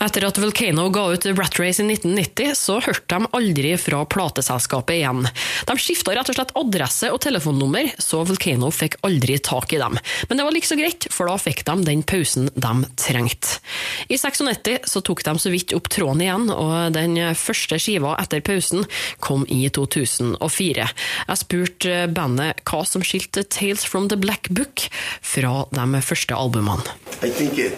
Etter 0.00 0.24
at 0.24 0.38
Volcano 0.40 0.88
ga 0.88 1.04
ut 1.12 1.26
Rat 1.26 1.58
Race 1.60 1.82
i 1.82 1.86
1990, 1.86 2.54
så 2.56 2.78
hørte 2.80 3.18
de 3.18 3.28
aldri 3.36 3.74
fra 3.80 4.00
plateselskapet 4.08 4.96
igjen. 4.96 5.26
De 5.68 5.76
skifta 5.80 6.14
rett 6.16 6.30
og 6.32 6.38
slett 6.38 6.54
adresse 6.56 7.10
og 7.12 7.20
telefonnummer, 7.24 7.90
så 8.00 8.22
Volcano 8.24 8.70
fikk 8.72 8.96
aldri 9.06 9.36
tak 9.44 9.74
i 9.76 9.80
dem. 9.82 9.98
Men 10.28 10.40
det 10.40 10.46
var 10.46 10.56
like 10.56 10.68
så 10.68 10.78
greit, 10.80 11.08
for 11.12 11.28
da 11.28 11.36
fikk 11.40 11.64
de 11.68 11.76
den 11.84 12.04
pausen 12.06 12.48
de 12.54 12.72
trengte. 13.00 13.60
I 14.08 14.16
96 14.20 14.88
så 14.88 15.02
tok 15.04 15.24
de 15.26 15.36
så 15.42 15.52
vidt 15.52 15.74
opp 15.76 15.90
tråden 15.92 16.24
igjen, 16.24 16.48
og 16.54 16.96
den 16.96 17.18
første 17.36 17.78
skiva 17.82 18.16
etter 18.22 18.40
pausen 18.44 18.86
kom 19.20 19.44
i 19.52 19.66
2004. 19.68 20.88
Jeg 21.28 21.42
spurte 21.42 22.00
bandet 22.16 22.64
hva 22.64 22.82
som 22.88 23.04
skilte 23.04 23.44
Tales 23.44 23.84
from 23.84 24.08
the 24.08 24.16
Black 24.20 24.48
Book 24.48 24.88
fra 25.20 25.66
de 25.70 26.02
første 26.04 26.36
albumene. 26.36 26.96
I 27.20 27.28
think 27.28 27.58
uh, 27.58 27.68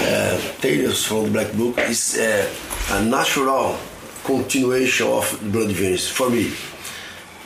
uh, 0.00 0.92
The 1.24 1.30
Black 1.30 1.52
Book 1.54 1.78
is 1.78 2.18
uh, 2.18 2.48
a 2.92 3.04
natural 3.04 3.76
continuation 4.24 5.06
of 5.08 5.38
Blood 5.52 5.70
Vengeance 5.70 6.08
for 6.08 6.30
me. 6.30 6.52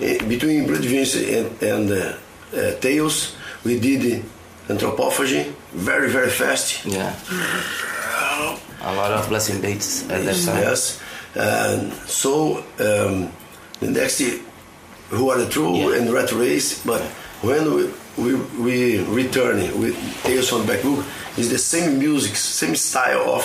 Uh, 0.00 0.18
between 0.28 0.66
Blood 0.66 0.85
Vengeance 0.85 1.14
and, 1.16 1.62
and 1.62 1.90
uh, 1.90 2.12
uh, 2.56 2.74
Tales, 2.80 3.37
we 3.64 3.78
did 3.80 4.22
Anthropophagy 4.68 5.52
very, 5.72 6.11
very 6.11 6.30
fast. 6.30 6.85
Yeah. 6.87 7.14
A 8.85 8.94
lot 8.94 9.12
of 9.12 9.28
blessing 9.28 9.61
dates 9.61 10.02
at 10.11 10.24
that 10.24 10.35
time. 10.44 10.62
Yes. 10.62 11.00
And 11.35 11.92
so 12.08 12.58
um, 12.80 13.30
the 13.80 13.90
next 13.90 14.20
Who 15.11 15.30
Are 15.30 15.38
the 15.38 15.48
True 15.48 15.76
Yeah. 15.76 15.96
and 15.98 16.12
Rat 16.12 16.32
Race, 16.32 16.85
but 16.85 17.00
when 17.42 17.74
we, 17.74 17.90
we, 18.18 18.35
we 18.61 18.98
return 19.05 19.57
with 19.81 19.96
Tales 20.22 20.48
from 20.48 20.61
the 20.61 20.66
Black 20.66 20.83
Book, 20.83 21.05
it's 21.37 21.48
the 21.48 21.59
same 21.59 21.98
music, 21.98 22.37
same 22.37 22.77
style 22.77 23.31
of, 23.31 23.44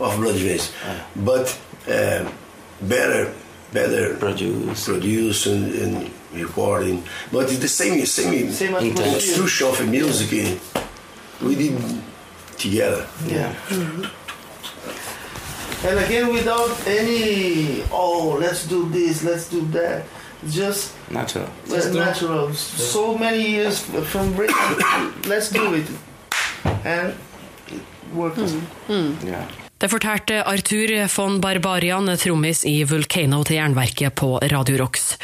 of 0.00 0.16
Blood 0.16 0.34
Vengeance, 0.36 0.72
but 1.16 1.58
uh, 1.88 2.28
better, 2.82 3.32
better 3.72 4.14
Produce. 4.16 4.84
produce 4.84 5.46
and, 5.46 5.72
and 5.74 6.10
recording. 6.32 7.02
But 7.30 7.50
it's 7.50 7.58
the 7.58 7.68
same, 7.68 8.04
same, 8.06 8.50
Same 8.50 8.74
Intense. 8.74 9.00
atmosphere. 9.00 9.34
construction 9.36 9.66
of 9.68 9.88
music 9.88 10.60
we 11.42 11.54
did 11.54 11.80
together. 12.58 13.06
Yeah. 13.26 13.54
And 15.82 15.98
again, 15.98 16.30
without 16.32 16.86
any, 16.86 17.82
oh, 17.90 18.36
let's 18.38 18.66
do 18.66 18.86
this, 18.90 19.24
let's 19.24 19.48
do 19.48 19.62
that. 19.68 20.04
Just 20.46 20.94
Natural. 21.08 21.46
uh, 21.68 21.94
natural. 21.94 22.54
So 22.54 23.18
many 23.18 23.42
years 23.50 23.80
from 24.08 24.32
Britain. 24.34 24.56
let's 25.28 25.50
do 25.50 25.74
it. 25.74 25.86
And 26.84 27.12
work. 28.14 28.34
Mm. 28.36 28.62
Mm. 28.88 29.16
Yeah. 29.26 29.44
Det 29.80 29.88
fortalte 29.88 30.42
Arthur 30.44 31.08
von 31.16 31.40
Barbarian, 31.40 32.16
trommis 32.18 32.64
i 32.68 32.84
Vulcano 32.84 33.38
til 33.44 33.56
Jernverket 33.56 34.12
på 34.14 34.38
Radio 34.52 34.76
Rocks. 34.76 35.14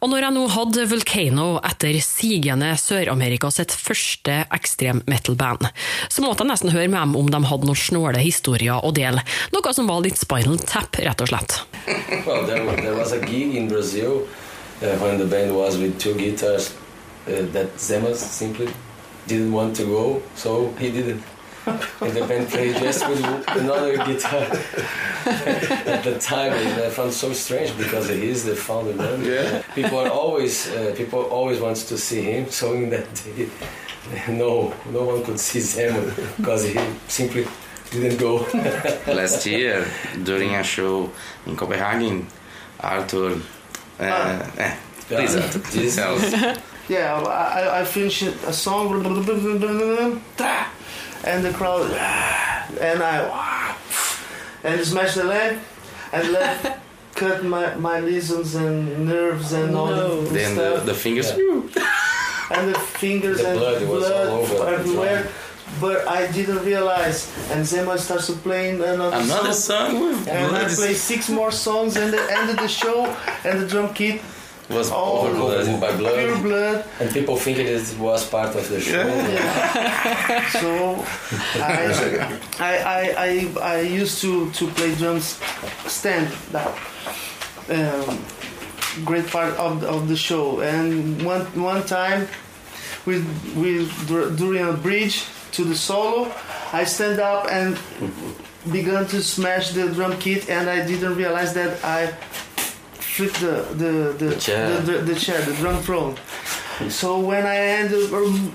Og 0.00 0.08
når 0.08 0.22
jeg 0.24 0.32
nå 0.32 0.46
hadde 0.54 0.86
Vulcano 0.88 1.58
etter 1.60 1.98
sigende 2.00 2.70
Sør-Amerika 2.80 3.50
sitt 3.52 3.74
første 3.76 4.38
ekstrem 4.56 5.02
metal-band, 5.04 5.68
så 6.08 6.24
måtte 6.24 6.44
jeg 6.46 6.52
nesten 6.54 6.72
høre 6.72 6.88
med 6.88 6.96
dem 7.00 7.12
om 7.20 7.28
de 7.28 7.42
hadde 7.44 7.68
noen 7.68 7.76
snåle 7.76 8.24
historier 8.24 8.80
å 8.80 8.88
dele. 8.96 9.20
Noe 9.52 9.76
som 9.76 9.88
var 9.92 10.00
litt 10.00 10.16
Spinal 10.16 10.56
Tap, 10.64 10.96
rett 10.96 11.20
og 11.20 11.28
slett. 11.28 11.60
Well, 12.24 12.46
there, 12.48 12.64
wa- 12.64 12.80
there 12.80 12.96
was 12.96 13.12
a 14.82 14.84
gig 14.84 14.92
in 14.92 14.98
Brazil 14.98 14.98
uh, 14.98 14.98
when 14.98 15.18
the 15.18 15.24
band 15.24 15.54
was 15.54 15.78
with 15.78 15.98
two 15.98 16.14
guitars 16.14 16.74
uh, 17.26 17.42
that 17.52 17.78
Zemas 17.78 18.16
simply 18.16 18.68
didn't 19.26 19.52
want 19.52 19.76
to 19.76 19.84
go, 19.84 20.22
so 20.34 20.72
he 20.78 20.90
didn't. 20.90 21.22
and 21.66 22.12
the 22.12 22.24
band 22.26 22.48
played 22.48 22.76
just 22.76 23.08
with 23.08 23.24
another 23.48 23.96
guitar 23.96 24.42
at 25.26 26.04
the 26.04 26.16
time, 26.20 26.52
and 26.52 26.82
I 26.82 26.90
found 26.90 27.12
so 27.12 27.32
strange 27.32 27.76
because 27.76 28.08
he 28.08 28.28
is 28.28 28.44
the 28.44 28.54
founder. 28.54 28.94
Man. 28.94 29.24
Yeah. 29.24 29.62
People 29.74 29.98
are 29.98 30.10
always 30.10 30.68
uh, 30.68 30.94
people 30.96 31.22
always 31.22 31.60
wants 31.60 31.88
to 31.88 31.98
see 31.98 32.22
him, 32.22 32.50
so 32.50 32.74
in 32.74 32.90
that 32.90 33.12
day, 33.14 33.48
no, 34.28 34.72
no 34.92 35.04
one 35.04 35.24
could 35.24 35.40
see 35.40 35.58
Zeman 35.58 36.14
because 36.36 36.64
he 36.64 36.78
simply 37.08 37.48
didn't 37.90 38.18
go. 38.18 38.36
Last 39.08 39.46
year, 39.46 39.86
during 40.22 40.54
a 40.54 40.62
show 40.62 41.10
in 41.46 41.56
Copenhagen, 41.56 42.28
Arthur. 42.78 43.40
Uh, 43.98 44.46
eh, 44.58 44.76
please, 45.08 45.96
Yeah. 45.96 46.04
Arthur. 46.08 46.62
Yeah, 46.88 47.14
I, 47.22 47.60
I- 47.60 47.80
I 47.80 47.84
finished 47.84 48.22
a 48.22 48.52
song, 48.52 49.04
and 51.24 51.44
the 51.44 51.52
crowd, 51.52 51.90
and 52.80 53.02
I, 53.02 53.74
and 54.62 54.84
smashed 54.84 55.16
the 55.16 55.24
leg, 55.24 55.58
and 56.12 56.32
leg 56.32 56.72
cut 57.14 57.44
my, 57.44 57.74
my 57.76 58.00
lesions 58.00 58.54
and 58.54 59.06
nerves 59.08 59.52
and 59.52 59.74
all 59.74 59.86
the, 59.88 60.28
the 60.28 60.34
Then 60.34 60.54
the, 60.56 60.70
stuff, 60.74 60.86
the 60.86 60.94
fingers. 60.94 61.30
and 62.50 62.74
the 62.74 62.78
fingers 62.78 63.38
The 63.38 63.48
and 63.50 63.58
blood 63.58 63.82
was 63.88 64.04
all 64.10 64.28
over 64.40 64.54
the 64.54 64.62
everywhere. 64.64 65.28
Drum. 65.78 65.80
But 65.80 66.08
I 66.08 66.26
didn't 66.32 66.64
realize, 66.64 67.28
and 67.50 67.64
Zhema 67.64 67.98
starts 67.98 68.26
to 68.26 68.32
playing 68.34 68.76
another, 68.82 69.16
Another 69.16 69.52
song. 69.52 69.90
song 69.90 70.00
with 70.08 70.28
And 70.28 70.46
I 70.46 70.64
blood 70.64 70.70
play 70.76 70.94
six 70.94 71.28
more 71.28 71.50
songs, 71.52 71.96
and 71.96 72.12
the 72.12 72.22
end 72.38 72.50
of 72.50 72.56
the 72.56 72.68
show, 72.68 73.04
and 73.44 73.60
the 73.60 73.66
drum 73.66 73.92
kit, 73.94 74.20
was 74.68 74.90
all 74.90 75.22
Covered 75.30 75.80
by 75.80 75.96
blood. 75.96 76.14
pure 76.18 76.38
blood. 76.42 76.84
And 76.98 77.08
people 77.12 77.36
think 77.36 77.58
it 77.58 77.96
was 78.00 78.28
part 78.28 78.54
of 78.56 78.68
the 78.68 78.80
show. 78.80 79.06
So 80.60 81.04
I, 81.62 82.38
I, 82.58 82.72
I, 82.96 83.14
I, 83.16 83.76
I 83.76 83.80
used 83.80 84.20
to, 84.22 84.50
to 84.50 84.66
play 84.68 84.94
drums 84.94 85.38
stand 85.86 86.28
that 86.52 86.68
um, 87.70 88.18
great 89.04 89.26
part 89.28 89.54
of 89.54 89.80
the, 89.80 89.88
of 89.88 90.08
the 90.08 90.16
show. 90.16 90.60
And 90.60 91.22
one 91.24 91.42
one 91.60 91.84
time, 91.86 92.26
we 93.06 93.22
we 93.56 93.88
dur- 94.06 94.30
during 94.30 94.64
a 94.66 94.72
bridge 94.72 95.24
to 95.56 95.64
the 95.64 95.74
solo, 95.74 96.30
I 96.72 96.84
stand 96.84 97.18
up 97.20 97.46
and 97.50 97.78
began 98.70 99.06
to 99.06 99.22
smash 99.22 99.70
the 99.72 99.88
drum 99.88 100.18
kit, 100.18 100.48
and 100.50 100.68
I 100.68 100.84
didn't 100.86 101.16
realize 101.16 101.54
that 101.54 101.82
I 101.84 102.08
flipped 103.00 103.40
the 103.40 103.56
the 103.82 103.92
the, 104.18 104.28
The 104.34 104.36
chair. 104.36 104.80
the, 104.80 104.92
the, 104.92 104.98
the 105.14 105.14
chair, 105.14 105.40
the 105.42 105.54
drum 105.54 105.80
throne. 105.82 106.16
So 106.90 107.18
when 107.20 107.46
I 107.46 107.56
ended, 107.56 108.12
um, 108.12 108.52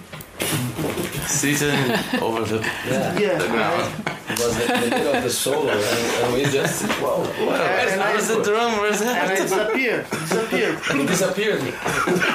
sitting 1.25 1.73
over 2.21 2.43
the, 2.45 2.59
yeah, 2.87 3.37
the 3.37 3.47
ground. 3.47 3.93
It 4.31 4.39
was 4.39 4.55
the, 4.57 4.65
the 4.73 4.79
middle 4.95 5.13
of 5.15 5.23
the 5.23 5.29
solo, 5.29 5.69
and, 5.71 6.23
and 6.23 6.33
we 6.33 6.43
just 6.45 6.83
wow, 7.01 7.17
Where's, 7.47 7.91
and 7.91 8.01
I- 8.01 8.11
where's 8.13 8.27
the 8.27 8.41
drum? 8.43 8.71
Where's 8.79 9.01
and 9.01 9.09
I 9.09 9.27
that? 9.27 9.41
disappeared, 9.41 10.05
disappeared. 10.09 10.77
it 11.01 11.07
disappeared. 11.07 11.61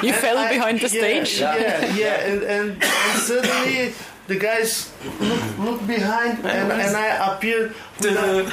You 0.03 0.13
fell 0.13 0.37
I- 0.37 0.49
behind 0.53 0.77
the 0.79 0.89
yeah, 0.89 1.01
stage. 1.01 1.39
Yeah, 1.39 1.95
yeah, 1.95 2.27
and, 2.29 2.43
and, 2.43 2.83
and 2.83 3.19
suddenly 3.21 3.93
the 4.27 4.35
guys 4.35 4.91
look, 5.19 5.41
look 5.59 5.87
behind, 5.87 6.45
and, 6.45 6.71
and 6.71 6.95
I 6.95 7.33
appear 7.33 7.73
with 8.01 8.17
a, 8.17 8.43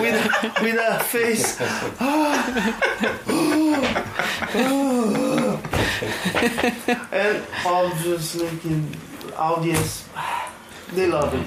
with, 0.00 0.18
with 0.62 0.78
a 0.78 1.00
face. 1.04 1.60
and 7.12 7.42
obviously, 7.66 8.48
the 8.48 9.36
audience, 9.36 10.04
they 10.94 11.06
love 11.06 11.34
it. 11.34 11.46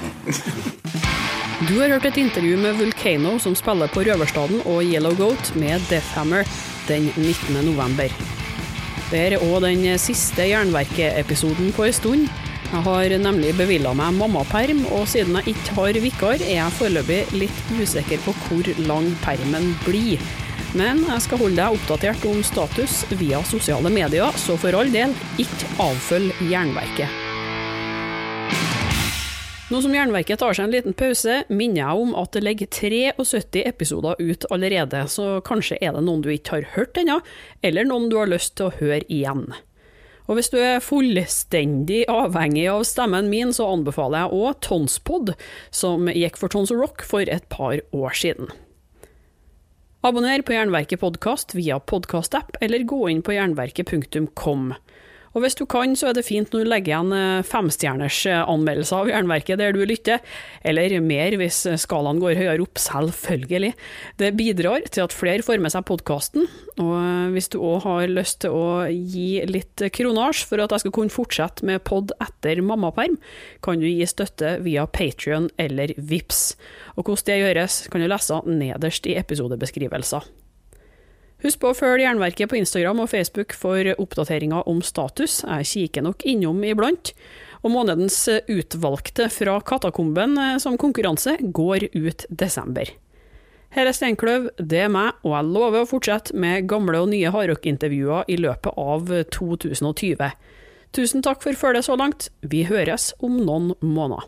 Du 1.67 1.79
har 1.79 1.87
hørt 1.87 2.05
et 2.05 2.17
intervju 2.17 2.57
med 2.57 2.73
Vulcano 2.73 3.39
som 3.39 3.55
spiller 3.55 3.87
på 3.87 3.99
Røverstaden 4.01 4.61
og 4.65 4.83
Yellow 4.83 5.15
Goat 5.17 5.55
med 5.55 5.81
Deathhammer 5.89 6.43
den 6.87 7.03
19. 7.17 7.65
november. 7.65 8.13
Det 9.11 9.19
er 9.19 9.37
òg 9.39 9.61
den 9.63 9.97
siste 9.97 10.45
Jernverket-episoden 10.49 11.73
på 11.73 11.87
ei 11.87 11.91
stund. 11.91 12.27
Jeg 12.67 12.83
har 12.83 13.13
nemlig 13.23 13.53
bevilga 13.55 13.93
meg 13.95 14.17
mammaperm, 14.17 14.81
og 14.91 15.05
siden 15.07 15.37
jeg 15.39 15.53
ikke 15.53 15.75
har 15.77 15.99
vikar, 16.03 16.41
er 16.43 16.57
jeg 16.57 16.75
foreløpig 16.75 17.19
litt 17.39 17.61
usikker 17.77 18.19
på 18.25 18.33
hvor 18.41 18.67
lang 18.89 19.07
permen 19.21 19.69
blir. 19.85 20.19
Men 20.75 20.99
jeg 21.07 21.23
skal 21.23 21.39
holde 21.39 21.61
deg 21.61 21.77
oppdatert 21.77 22.25
om 22.27 22.41
status 22.43 23.05
via 23.21 23.39
sosiale 23.47 23.87
medier, 23.93 24.35
så 24.35 24.57
for 24.59 24.75
all 24.75 24.91
del, 24.91 25.15
ikke 25.39 25.69
avfølg 25.85 26.41
Jernverket. 26.51 27.23
Nå 29.71 29.79
som 29.83 29.95
Jernverket 29.95 30.39
tar 30.43 30.55
seg 30.55 30.67
en 30.67 30.75
liten 30.75 30.95
pause, 30.95 31.41
minner 31.47 31.81
jeg 31.81 32.03
om 32.03 32.11
at 32.19 32.35
det 32.35 32.43
ligger 32.43 32.71
73 32.71 33.63
episoder 33.63 34.19
ut 34.19 34.47
allerede, 34.51 35.05
så 35.11 35.37
kanskje 35.47 35.79
er 35.79 35.95
det 35.95 36.03
noen 36.03 36.19
du 36.23 36.29
ikke 36.35 36.59
har 36.59 36.69
hørt 36.75 36.99
ennå, 36.99 37.21
eller 37.63 37.87
noen 37.87 38.11
du 38.11 38.19
har 38.19 38.31
lyst 38.31 38.57
til 38.59 38.67
å 38.67 38.75
høre 38.75 39.05
igjen. 39.07 39.47
Og 40.27 40.35
hvis 40.35 40.51
du 40.51 40.57
er 40.59 40.83
fullstendig 40.83 42.01
avhengig 42.11 42.65
av 42.67 42.83
stemmen 42.87 43.29
min, 43.31 43.53
så 43.55 43.69
anbefaler 43.71 44.25
jeg 44.25 44.39
òg 44.41 44.61
Tonspod, 44.67 45.33
som 45.71 46.09
gikk 46.11 46.39
for 46.39 46.51
Tons 46.51 46.73
Rock 46.75 47.05
for 47.07 47.23
et 47.23 47.47
par 47.53 47.79
år 47.95 48.17
siden. 48.17 48.51
Abonner 50.07 50.43
på 50.45 50.53
Jernverket 50.53 51.01
podkast 51.01 51.55
via 51.55 51.79
podkastapp, 51.79 52.59
eller 52.61 52.85
gå 52.87 53.07
inn 53.11 53.23
på 53.25 53.33
jernverket.kom. 53.33 54.73
Og 55.35 55.43
hvis 55.43 55.57
du 55.59 55.65
kan, 55.69 55.95
så 55.97 56.11
er 56.11 56.17
det 56.17 56.27
fint 56.27 56.53
når 56.53 56.63
du 56.63 56.71
legger 56.71 56.93
igjen 56.93 57.15
eh, 57.17 57.45
femstjerners 57.47 58.23
anmeldelse 58.27 58.67
anmeldelser 58.67 59.01
av 59.01 59.11
Jernverket 59.11 59.59
der 59.59 59.75
du 59.75 59.81
lytter, 59.87 60.21
eller 60.67 60.95
mer 61.03 61.35
hvis 61.39 61.63
skalaen 61.81 62.21
går 62.21 62.37
høyere 62.37 62.63
opp, 62.63 62.79
selvfølgelig. 62.81 63.73
Det 64.19 64.33
bidrar 64.37 64.87
til 64.91 65.05
at 65.05 65.15
flere 65.15 65.45
får 65.45 65.61
med 65.63 65.73
seg 65.73 65.85
podkasten, 65.87 66.47
og 66.77 66.93
eh, 66.99 67.27
hvis 67.35 67.51
du 67.53 67.59
òg 67.61 67.81
har 67.85 68.07
lyst 68.11 68.41
til 68.45 68.55
å 68.55 68.87
gi 68.87 69.43
litt 69.47 69.83
kronasj 69.93 70.45
for 70.49 70.63
at 70.63 70.73
jeg 70.73 70.85
skal 70.85 70.95
kunne 70.95 71.13
fortsette 71.13 71.67
med 71.67 71.83
pod 71.87 72.13
etter 72.23 72.61
mammaperm, 72.61 73.17
kan 73.65 73.79
du 73.81 73.87
gi 73.87 74.07
støtte 74.07 74.57
via 74.65 74.87
Patrion 74.87 75.49
eller 75.57 75.95
Vips. 75.97 76.55
Og 76.95 77.05
hvordan 77.05 77.25
det 77.27 77.39
gjøres, 77.41 77.79
kan 77.91 78.03
du 78.03 78.09
lese 78.09 78.41
nederst 78.47 79.07
i 79.09 79.17
episodebeskrivelser. 79.19 80.27
Husk 81.43 81.59
på 81.61 81.69
å 81.69 81.77
følge 81.77 82.07
Jernverket 82.07 82.49
på 82.49 82.57
Instagram 82.57 83.03
og 83.03 83.11
Facebook 83.11 83.53
for 83.53 83.85
oppdateringer 84.01 84.65
om 84.69 84.79
status. 84.81 85.43
Jeg 85.45 85.67
kikker 85.69 86.07
nok 86.07 86.25
innom 86.25 86.63
iblant. 86.65 87.11
Og 87.61 87.73
månedens 87.73 88.23
utvalgte 88.49 89.27
fra 89.33 89.57
Katakomben 89.65 90.37
eh, 90.41 90.55
som 90.61 90.77
konkurranse 90.81 91.35
går 91.41 91.89
ut 91.93 92.25
desember. 92.29 92.89
Her 93.75 93.89
er 93.89 93.93
Steinkløv, 93.93 94.47
det 94.57 94.85
er 94.85 94.93
meg, 94.93 95.17
og 95.27 95.35
jeg 95.35 95.49
lover 95.51 95.83
å 95.83 95.89
fortsette 95.89 96.37
med 96.39 96.69
gamle 96.71 97.01
og 97.03 97.11
nye 97.11 97.33
hardrockintervjuer 97.33 98.31
i 98.31 98.37
løpet 98.39 98.79
av 98.79 99.11
2020. 99.35 100.23
Tusen 100.95 101.25
takk 101.25 101.43
for 101.43 101.59
følget 101.59 101.85
så 101.85 101.97
langt. 101.99 102.31
Vi 102.41 102.63
høres 102.69 103.11
om 103.21 103.37
noen 103.43 103.73
måneder. 103.83 104.25